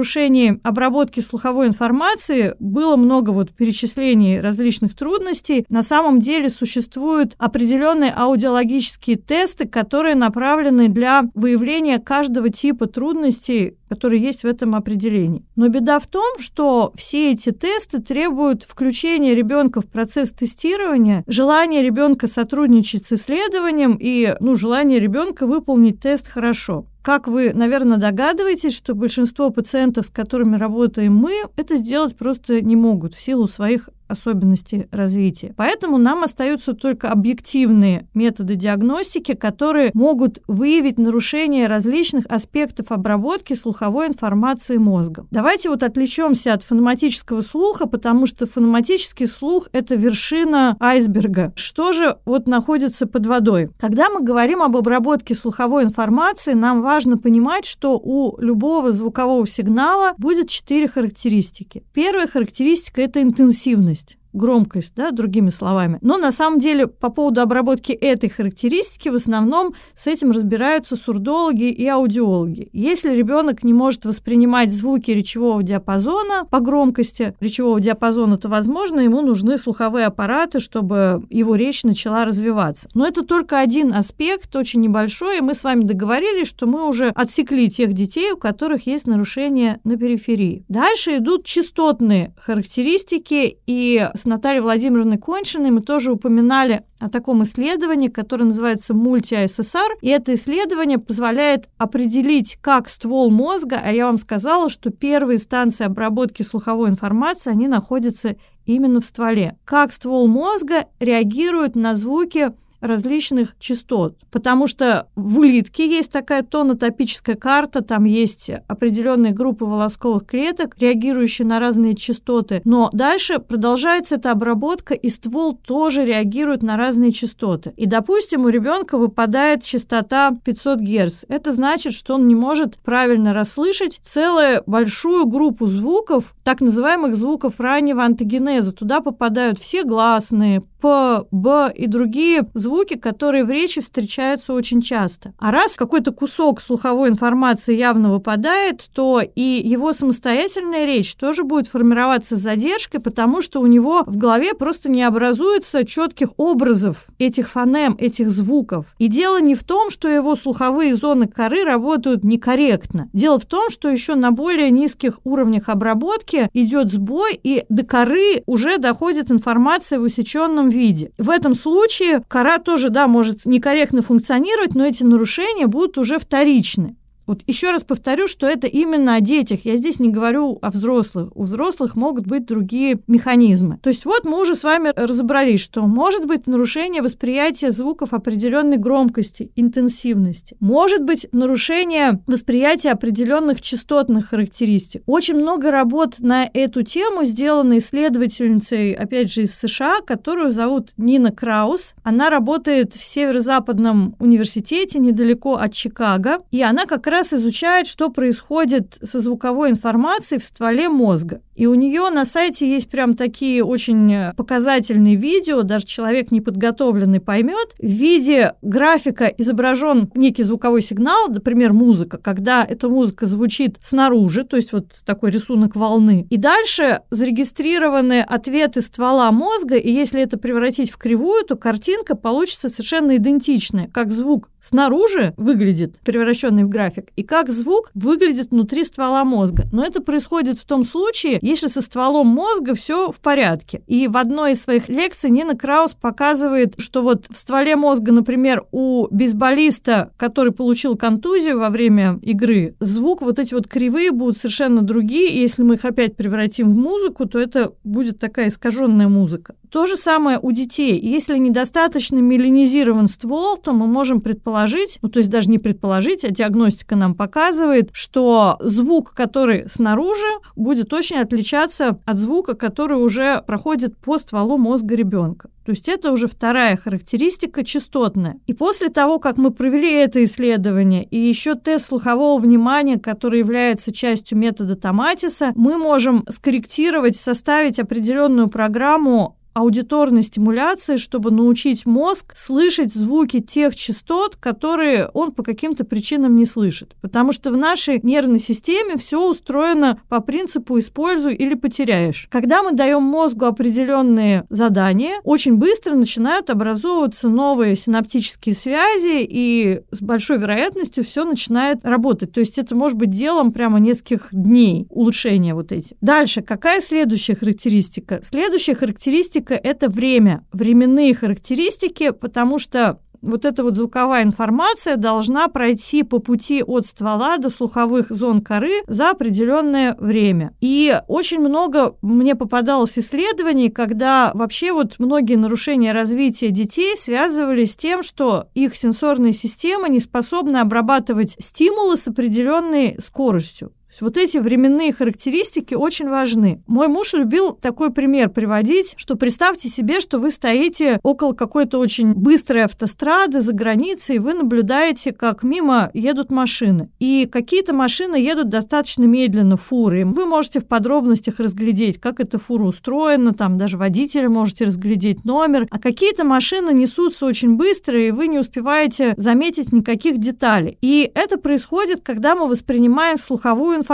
обработки 0.63 1.19
слуховой 1.19 1.67
информации 1.67 2.55
было 2.59 2.95
много 2.95 3.31
вот 3.31 3.51
перечислений 3.53 4.39
различных 4.39 4.95
трудностей. 4.95 5.65
На 5.69 5.83
самом 5.83 6.19
деле 6.19 6.49
существуют 6.49 7.35
определенные 7.37 8.13
аудиологические 8.15 9.17
тесты, 9.17 9.67
которые 9.67 10.15
направлены 10.15 10.87
для 10.87 11.23
выявления 11.33 11.99
каждого 11.99 12.49
типа 12.49 12.87
трудностей, 12.87 13.75
которые 13.89 14.21
есть 14.21 14.43
в 14.43 14.45
этом 14.45 14.75
определении. 14.75 15.43
Но 15.55 15.67
беда 15.67 15.99
в 15.99 16.07
том, 16.07 16.39
что 16.39 16.93
все 16.95 17.33
эти 17.33 17.51
тесты 17.51 17.99
требуют 17.99 18.63
включения 18.63 19.35
ребенка 19.35 19.81
в 19.81 19.87
процесс 19.87 20.31
тестирования, 20.31 21.23
желания 21.27 21.81
ребенка 21.81 22.27
сотрудничать 22.27 23.05
с 23.05 23.13
исследованием 23.13 23.97
и 23.99 24.35
ну, 24.39 24.55
желание 24.55 24.99
ребенка 24.99 25.45
выполнить 25.45 25.99
тест 25.99 26.27
хорошо. 26.27 26.85
Как 27.01 27.27
вы, 27.27 27.53
наверное, 27.53 27.97
догадываетесь, 27.97 28.75
что 28.75 28.93
большинство 28.93 29.49
пациентов, 29.49 30.05
с 30.05 30.09
которыми 30.09 30.57
работаем 30.57 31.15
мы, 31.15 31.33
это 31.55 31.77
сделать 31.77 32.15
просто 32.15 32.61
не 32.61 32.75
могут 32.75 33.15
в 33.15 33.21
силу 33.21 33.47
своих 33.47 33.89
особенности 34.09 34.89
развития. 34.91 35.53
Поэтому 35.55 35.97
нам 35.97 36.23
остаются 36.23 36.73
только 36.73 37.11
объективные 37.11 38.07
методы 38.13 38.55
диагностики, 38.55 39.35
которые 39.35 39.91
могут 39.93 40.41
выявить 40.47 40.97
нарушение 40.97 41.67
различных 41.67 42.25
аспектов 42.27 42.91
обработки 42.91 43.53
слуховой 43.53 44.07
информации 44.07 44.77
мозга. 44.77 45.27
Давайте 45.31 45.69
вот 45.69 45.83
отвлечемся 45.83 46.53
от 46.53 46.63
фонематического 46.63 47.41
слуха, 47.41 47.85
потому 47.85 48.25
что 48.25 48.47
фонематический 48.47 49.27
слух– 49.27 49.69
это 49.71 49.95
вершина 49.95 50.75
айсберга. 50.79 51.53
Что 51.55 51.91
же 51.91 52.17
вот 52.25 52.47
находится 52.47 53.05
под 53.05 53.25
водой? 53.25 53.69
Когда 53.79 54.09
мы 54.09 54.21
говорим 54.21 54.61
об 54.61 54.75
обработке 54.75 55.35
слуховой 55.35 55.83
информации, 55.83 56.53
нам 56.53 56.81
важно 56.81 57.17
понимать, 57.17 57.65
что 57.65 57.99
у 58.01 58.39
любого 58.41 58.91
звукового 58.91 59.45
сигнала 59.45 60.13
будет 60.17 60.49
четыре 60.49 60.87
характеристики. 60.87 61.83
Первая 61.93 62.27
характеристика– 62.27 63.01
это 63.03 63.21
интенсивность 63.21 63.98
громкость, 64.33 64.93
да, 64.95 65.11
другими 65.11 65.49
словами. 65.49 65.97
Но 66.01 66.17
на 66.17 66.31
самом 66.31 66.59
деле 66.59 66.87
по 66.87 67.09
поводу 67.09 67.41
обработки 67.41 67.91
этой 67.91 68.29
характеристики 68.29 69.09
в 69.09 69.15
основном 69.15 69.73
с 69.95 70.07
этим 70.07 70.31
разбираются 70.31 70.95
сурдологи 70.95 71.69
и 71.69 71.87
аудиологи. 71.87 72.69
Если 72.73 73.15
ребенок 73.15 73.63
не 73.63 73.73
может 73.73 74.05
воспринимать 74.05 74.71
звуки 74.71 75.11
речевого 75.11 75.63
диапазона 75.63 76.45
по 76.45 76.59
громкости 76.59 77.33
речевого 77.39 77.79
диапазона, 77.79 78.37
то, 78.37 78.49
возможно, 78.49 78.99
ему 78.99 79.21
нужны 79.21 79.57
слуховые 79.57 80.05
аппараты, 80.05 80.59
чтобы 80.59 81.23
его 81.29 81.55
речь 81.55 81.83
начала 81.83 82.25
развиваться. 82.25 82.87
Но 82.93 83.07
это 83.07 83.23
только 83.23 83.59
один 83.59 83.93
аспект, 83.93 84.55
очень 84.55 84.81
небольшой, 84.81 85.37
и 85.37 85.41
мы 85.41 85.53
с 85.53 85.63
вами 85.63 85.83
договорились, 85.83 86.47
что 86.47 86.67
мы 86.67 86.87
уже 86.87 87.09
отсекли 87.09 87.69
тех 87.69 87.93
детей, 87.93 88.31
у 88.31 88.37
которых 88.37 88.87
есть 88.87 89.07
нарушения 89.07 89.79
на 89.83 89.97
периферии. 89.97 90.65
Дальше 90.67 91.17
идут 91.17 91.45
частотные 91.45 92.33
характеристики, 92.37 93.57
и 93.65 94.09
с 94.19 94.25
Натальей 94.25 94.61
Владимировной 94.61 95.17
Кончиной 95.17 95.71
мы 95.71 95.81
тоже 95.81 96.11
упоминали 96.11 96.83
о 96.99 97.09
таком 97.09 97.43
исследовании, 97.43 98.09
которое 98.09 98.45
называется 98.45 98.93
мульти-АССР. 98.93 99.97
И 100.01 100.09
это 100.09 100.33
исследование 100.35 100.97
позволяет 100.99 101.69
определить, 101.77 102.57
как 102.61 102.89
ствол 102.89 103.31
мозга, 103.31 103.81
а 103.83 103.91
я 103.91 104.05
вам 104.05 104.17
сказала, 104.17 104.69
что 104.69 104.89
первые 104.89 105.39
станции 105.39 105.85
обработки 105.85 106.43
слуховой 106.43 106.89
информации, 106.89 107.51
они 107.51 107.67
находятся 107.67 108.35
именно 108.65 109.01
в 109.01 109.05
стволе. 109.05 109.57
Как 109.65 109.91
ствол 109.91 110.27
мозга 110.27 110.85
реагирует 110.99 111.75
на 111.75 111.95
звуки 111.95 112.51
различных 112.81 113.55
частот, 113.59 114.17
потому 114.31 114.67
что 114.67 115.07
в 115.15 115.39
улитке 115.39 115.87
есть 115.87 116.11
такая 116.11 116.43
тонотопическая 116.43 117.35
карта, 117.35 117.81
там 117.81 118.05
есть 118.05 118.49
определенные 118.67 119.33
группы 119.33 119.65
волосковых 119.65 120.25
клеток, 120.25 120.75
реагирующие 120.79 121.47
на 121.47 121.59
разные 121.59 121.95
частоты, 121.95 122.61
но 122.65 122.89
дальше 122.93 123.39
продолжается 123.39 124.15
эта 124.15 124.31
обработка, 124.31 124.93
и 124.93 125.09
ствол 125.09 125.55
тоже 125.55 126.05
реагирует 126.05 126.63
на 126.63 126.77
разные 126.77 127.11
частоты. 127.11 127.73
И, 127.77 127.85
допустим, 127.85 128.45
у 128.45 128.49
ребенка 128.49 128.97
выпадает 128.97 129.63
частота 129.63 130.31
500 130.43 130.79
Гц. 130.79 131.25
Это 131.27 131.51
значит, 131.51 131.93
что 131.93 132.15
он 132.15 132.27
не 132.27 132.35
может 132.35 132.77
правильно 132.79 133.33
расслышать 133.33 133.99
целую 134.01 134.63
большую 134.65 135.25
группу 135.25 135.67
звуков, 135.67 136.35
так 136.43 136.61
называемых 136.61 137.15
звуков 137.15 137.59
раннего 137.59 138.03
антогенеза. 138.03 138.71
Туда 138.71 139.01
попадают 139.01 139.59
все 139.59 139.83
гласные, 139.83 140.61
п, 140.81 141.23
б 141.31 141.71
и 141.75 141.87
другие 141.87 142.47
звуки, 142.53 142.95
которые 142.95 143.43
в 143.43 143.49
речи 143.49 143.81
встречаются 143.81 144.53
очень 144.53 144.81
часто. 144.81 145.33
А 145.37 145.51
раз 145.51 145.75
какой-то 145.75 146.11
кусок 146.11 146.61
слуховой 146.61 147.09
информации 147.09 147.75
явно 147.75 148.11
выпадает, 148.11 148.89
то 148.93 149.21
и 149.21 149.41
его 149.41 149.93
самостоятельная 149.93 150.85
речь 150.85 151.15
тоже 151.15 151.43
будет 151.43 151.67
формироваться 151.67 152.37
с 152.37 152.39
задержкой, 152.39 152.99
потому 152.99 153.41
что 153.41 153.61
у 153.61 153.67
него 153.67 154.03
в 154.05 154.17
голове 154.17 154.53
просто 154.53 154.89
не 154.89 155.03
образуется 155.03 155.85
четких 155.85 156.29
образов 156.37 157.07
этих 157.17 157.49
фонем, 157.49 157.95
этих 157.99 158.31
звуков. 158.31 158.85
И 158.97 159.07
дело 159.07 159.39
не 159.41 159.55
в 159.55 159.63
том, 159.63 159.89
что 159.89 160.07
его 160.07 160.35
слуховые 160.35 160.95
зоны 160.95 161.27
коры 161.27 161.63
работают 161.63 162.23
некорректно. 162.23 163.09
Дело 163.13 163.39
в 163.39 163.45
том, 163.45 163.69
что 163.69 163.89
еще 163.89 164.15
на 164.15 164.31
более 164.31 164.71
низких 164.71 165.19
уровнях 165.23 165.69
обработки 165.69 166.49
идет 166.53 166.91
сбой, 166.91 167.39
и 167.41 167.65
до 167.69 167.85
коры 167.85 168.43
уже 168.45 168.77
доходит 168.77 169.31
информация 169.31 169.99
в 169.99 170.03
усеченном 170.03 170.68
виде. 170.69 171.11
В 171.17 171.29
этом 171.29 171.55
случае 171.55 172.21
кора 172.27 172.59
тоже, 172.59 172.89
да, 172.89 173.07
может 173.07 173.45
некорректно 173.45 174.01
функционировать, 174.01 174.75
но 174.75 174.85
эти 174.85 175.03
нарушения 175.03 175.67
будут 175.67 175.97
уже 175.97 176.19
вторичны. 176.19 176.95
Вот 177.29 177.43
еще 177.45 177.69
раз 177.69 177.83
повторю, 177.83 178.27
что 178.27 178.47
это 178.47 178.65
именно 178.65 179.13
о 179.13 179.21
детях. 179.21 179.59
Я 179.63 179.77
здесь 179.77 179.99
не 179.99 180.09
говорю 180.09 180.57
о 180.63 180.71
взрослых. 180.71 181.29
У 181.35 181.43
взрослых 181.43 181.95
могут 181.95 182.25
быть 182.25 182.47
другие 182.47 183.01
механизмы. 183.05 183.77
То 183.83 183.89
есть 183.89 184.03
вот 184.05 184.25
мы 184.25 184.41
уже 184.41 184.55
с 184.55 184.63
вами 184.63 184.91
разобрались, 184.95 185.61
что 185.61 185.83
может 185.83 186.25
быть 186.25 186.47
нарушение 186.47 187.03
восприятия 187.03 187.69
звуков 187.69 188.13
определенной 188.13 188.77
громкости, 188.77 189.51
интенсивности. 189.55 190.57
Может 190.59 191.03
быть 191.03 191.27
нарушение 191.31 192.19
восприятия 192.25 192.89
определенных 192.89 193.61
частотных 193.61 194.29
характеристик. 194.29 195.03
Очень 195.05 195.35
много 195.35 195.69
работ 195.69 196.15
на 196.17 196.49
эту 196.51 196.81
тему 196.81 197.25
сделано 197.25 197.77
исследовательницей, 197.77 198.93
опять 198.93 199.31
же, 199.31 199.43
из 199.43 199.55
США, 199.55 200.01
которую 200.01 200.49
зовут 200.49 200.93
Нина 200.97 201.31
Краус. 201.31 201.93
Она 202.01 202.31
работает 202.31 202.95
в 202.95 203.05
Северо-Западном 203.05 204.15
университете 204.17 204.97
недалеко 204.97 205.57
от 205.57 205.75
Чикаго. 205.75 206.39
И 206.49 206.63
она 206.63 206.87
как 206.87 207.05
раз 207.05 207.18
раз 207.19 207.33
изучает, 207.33 207.87
что 207.87 208.09
происходит 208.09 208.97
со 209.03 209.19
звуковой 209.19 209.71
информацией 209.71 210.39
в 210.39 210.45
стволе 210.45 210.87
мозга. 210.87 211.41
И 211.59 211.67
у 211.67 211.73
нее 211.73 212.09
на 212.09 212.23
сайте 212.23 212.65
есть 212.65 212.89
прям 212.89 213.15
такие 213.15 213.65
очень 213.65 214.33
показательные 214.37 215.15
видео, 215.15 215.63
даже 215.63 215.85
человек 215.85 216.31
неподготовленный 216.31 217.19
поймет. 217.19 217.75
В 217.77 217.85
виде 217.85 218.53
графика 218.61 219.25
изображен 219.25 220.09
некий 220.15 220.43
звуковой 220.43 220.81
сигнал, 220.81 221.27
например, 221.27 221.73
музыка, 221.73 222.17
когда 222.17 222.63
эта 222.63 222.87
музыка 222.87 223.25
звучит 223.25 223.75
снаружи, 223.81 224.45
то 224.45 224.55
есть 224.55 224.71
вот 224.71 224.85
такой 225.05 225.31
рисунок 225.31 225.75
волны. 225.75 226.25
И 226.29 226.37
дальше 226.37 227.01
зарегистрированы 227.09 228.21
ответы 228.21 228.79
ствола 228.79 229.29
мозга, 229.33 229.75
и 229.75 229.91
если 229.91 230.21
это 230.21 230.37
превратить 230.37 230.89
в 230.89 230.97
кривую, 230.97 231.43
то 231.43 231.57
картинка 231.57 232.15
получится 232.15 232.69
совершенно 232.69 233.17
идентичная, 233.17 233.89
как 233.93 234.13
звук 234.13 234.47
снаружи 234.61 235.33
выглядит, 235.37 235.97
превращенный 236.05 236.63
в 236.63 236.69
график, 236.69 237.09
и 237.15 237.23
как 237.23 237.49
звук 237.49 237.91
выглядит 237.93 238.51
внутри 238.51 238.83
ствола 238.83 239.23
мозга. 239.23 239.65
Но 239.71 239.83
это 239.83 240.01
происходит 240.01 240.57
в 240.57 240.65
том 240.65 240.83
случае, 240.83 241.39
если 241.49 241.67
со 241.67 241.81
стволом 241.81 242.27
мозга 242.27 242.75
все 242.75 243.11
в 243.11 243.19
порядке. 243.19 243.81
И 243.87 244.07
в 244.07 244.17
одной 244.17 244.53
из 244.53 244.61
своих 244.61 244.87
лекций 244.87 245.29
Нина 245.29 245.55
Краус 245.55 245.93
показывает, 245.93 246.75
что 246.77 247.01
вот 247.01 247.25
в 247.29 247.35
стволе 247.35 247.75
мозга, 247.75 248.11
например, 248.11 248.63
у 248.71 249.07
бейсболиста, 249.09 250.11
который 250.17 250.51
получил 250.51 250.95
контузию 250.95 251.59
во 251.59 251.69
время 251.69 252.19
игры, 252.21 252.75
звук, 252.79 253.21
вот 253.21 253.39
эти 253.39 253.53
вот 253.53 253.67
кривые 253.67 254.11
будут 254.11 254.37
совершенно 254.37 254.81
другие, 254.81 255.31
и 255.31 255.39
если 255.39 255.63
мы 255.63 255.75
их 255.75 255.85
опять 255.85 256.15
превратим 256.15 256.71
в 256.71 256.75
музыку, 256.75 257.25
то 257.25 257.39
это 257.39 257.73
будет 257.83 258.19
такая 258.19 258.49
искаженная 258.49 259.07
музыка. 259.07 259.55
То 259.69 259.85
же 259.85 259.97
самое 259.97 260.39
у 260.41 260.51
детей. 260.51 260.99
Если 260.99 261.37
недостаточно 261.37 262.17
меланизирован 262.17 263.07
ствол, 263.07 263.57
то 263.57 263.71
мы 263.71 263.85
можем 263.85 264.19
предположить, 264.19 264.97
ну 265.01 265.09
то 265.09 265.19
есть 265.19 265.29
даже 265.29 265.49
не 265.49 265.59
предположить, 265.59 266.25
а 266.25 266.31
диагностика 266.31 266.95
нам 266.95 267.13
показывает, 267.13 267.89
что 267.91 268.57
звук, 268.61 269.13
который 269.13 269.69
снаружи, 269.69 270.27
будет 270.55 270.91
очень 270.93 271.17
отличаться 271.39 271.99
от 272.05 272.17
звука, 272.17 272.53
который 272.53 272.97
уже 272.97 273.41
проходит 273.47 273.97
по 273.97 274.17
стволу 274.17 274.57
мозга 274.57 274.95
ребенка. 274.95 275.49
То 275.63 275.71
есть 275.71 275.87
это 275.87 276.11
уже 276.11 276.27
вторая 276.27 276.75
характеристика 276.75 277.63
частотная. 277.63 278.39
И 278.47 278.53
после 278.53 278.89
того, 278.89 279.19
как 279.19 279.37
мы 279.37 279.51
провели 279.51 279.91
это 279.91 280.21
исследование 280.23 281.03
и 281.03 281.17
еще 281.17 281.55
тест 281.55 281.85
слухового 281.85 282.39
внимания, 282.39 282.99
который 282.99 283.39
является 283.39 283.93
частью 283.93 284.37
метода 284.37 284.75
Томатиса, 284.75 285.53
мы 285.55 285.77
можем 285.77 286.25
скорректировать, 286.29 287.15
составить 287.15 287.79
определенную 287.79 288.47
программу 288.49 289.37
аудиторной 289.59 290.23
стимуляции, 290.23 290.95
чтобы 290.95 291.31
научить 291.31 291.85
мозг 291.85 292.33
слышать 292.37 292.93
звуки 292.93 293.41
тех 293.41 293.75
частот, 293.75 294.37
которые 294.37 295.09
он 295.13 295.33
по 295.33 295.43
каким-то 295.43 295.83
причинам 295.83 296.35
не 296.35 296.45
слышит. 296.45 296.95
Потому 297.01 297.33
что 297.33 297.51
в 297.51 297.57
нашей 297.57 297.99
нервной 298.01 298.39
системе 298.39 298.97
все 298.97 299.29
устроено 299.29 299.99
по 300.07 300.21
принципу 300.21 300.79
«используй 300.79 301.35
или 301.35 301.55
потеряешь». 301.55 302.27
Когда 302.31 302.63
мы 302.63 302.71
даем 302.71 303.03
мозгу 303.03 303.45
определенные 303.45 304.45
задания, 304.49 305.19
очень 305.23 305.55
быстро 305.55 305.95
начинают 305.95 306.49
образовываться 306.49 307.27
новые 307.27 307.75
синаптические 307.75 308.55
связи, 308.55 309.27
и 309.29 309.81
с 309.91 310.01
большой 310.01 310.37
вероятностью 310.37 311.03
все 311.03 311.25
начинает 311.25 311.83
работать. 311.83 312.31
То 312.31 312.39
есть 312.39 312.57
это 312.57 312.75
может 312.75 312.97
быть 312.97 313.09
делом 313.09 313.51
прямо 313.51 313.79
нескольких 313.79 314.29
дней 314.31 314.87
улучшения 314.89 315.53
вот 315.53 315.73
эти. 315.73 315.97
Дальше, 315.99 316.41
какая 316.41 316.79
следующая 316.79 317.35
характеристика? 317.35 318.21
Следующая 318.23 318.75
характеристика 318.75 319.48
характеристика– 319.49 319.55
это 319.63 319.89
время, 319.89 320.45
временные 320.51 321.15
характеристики, 321.15 322.11
потому 322.11 322.59
что 322.59 322.99
вот 323.21 323.43
эта 323.43 323.63
вот 323.63 323.75
звуковая 323.75 324.23
информация 324.23 324.95
должна 324.95 325.49
пройти 325.49 326.03
по 326.03 326.19
пути 326.19 326.63
от 326.63 326.85
ствола 326.85 327.37
до 327.37 327.49
слуховых 327.49 328.11
зон 328.11 328.41
коры 328.41 328.81
за 328.87 329.09
определенное 329.09 329.95
время. 329.99 330.53
И 330.61 330.97
очень 331.09 331.39
много 331.39 331.95
мне 332.01 332.35
попадалось 332.35 332.97
исследований, 332.97 333.69
когда 333.69 334.31
вообще 334.33 334.71
вот 334.71 334.99
многие 334.99 335.35
нарушения 335.35 335.91
развития 335.91 336.51
детей 336.51 336.95
связывались 336.95 337.73
с 337.73 337.75
тем, 337.75 338.03
что 338.03 338.47
их 338.53 338.77
сенсорная 338.77 339.33
система 339.33 339.89
не 339.89 339.99
способна 339.99 340.61
обрабатывать 340.61 341.35
стимулы 341.39 341.97
с 341.97 342.07
определенной 342.07 342.97
скоростью 343.03 343.73
есть 343.99 344.01
вот 344.01 344.17
эти 344.17 344.37
временные 344.37 344.93
характеристики 344.93 345.73
очень 345.73 346.09
важны. 346.09 346.61
Мой 346.67 346.87
муж 346.87 347.13
любил 347.13 347.53
такой 347.53 347.91
пример 347.91 348.29
приводить, 348.29 348.93
что 348.97 349.15
представьте 349.15 349.67
себе, 349.69 349.99
что 349.99 350.19
вы 350.19 350.31
стоите 350.31 350.99
около 351.03 351.33
какой-то 351.33 351.79
очень 351.79 352.13
быстрой 352.13 352.63
автострады 352.63 353.41
за 353.41 353.53
границей, 353.53 354.15
и 354.15 354.19
вы 354.19 354.33
наблюдаете, 354.33 355.11
как 355.11 355.43
мимо 355.43 355.89
едут 355.93 356.31
машины. 356.31 356.89
И 356.99 357.27
какие-то 357.31 357.73
машины 357.73 358.15
едут 358.15 358.49
достаточно 358.49 359.03
медленно, 359.03 359.57
фуры. 359.57 360.05
Вы 360.05 360.25
можете 360.25 360.59
в 360.59 360.67
подробностях 360.67 361.39
разглядеть, 361.39 361.99
как 361.99 362.19
эта 362.19 362.37
фура 362.39 362.63
устроена, 362.63 363.33
там 363.33 363.57
даже 363.57 363.77
водителя 363.77 364.29
можете 364.29 364.65
разглядеть 364.65 365.25
номер. 365.25 365.67
А 365.71 365.79
какие-то 365.79 366.23
машины 366.23 366.71
несутся 366.71 367.25
очень 367.25 367.55
быстро, 367.55 368.01
и 368.01 368.11
вы 368.11 368.27
не 368.27 368.39
успеваете 368.39 369.13
заметить 369.17 369.71
никаких 369.73 370.19
деталей. 370.19 370.77
И 370.81 371.11
это 371.13 371.37
происходит, 371.37 372.01
когда 372.03 372.35
мы 372.35 372.47
воспринимаем 372.47 373.17
слуховую 373.17 373.75
информацию. 373.75 373.88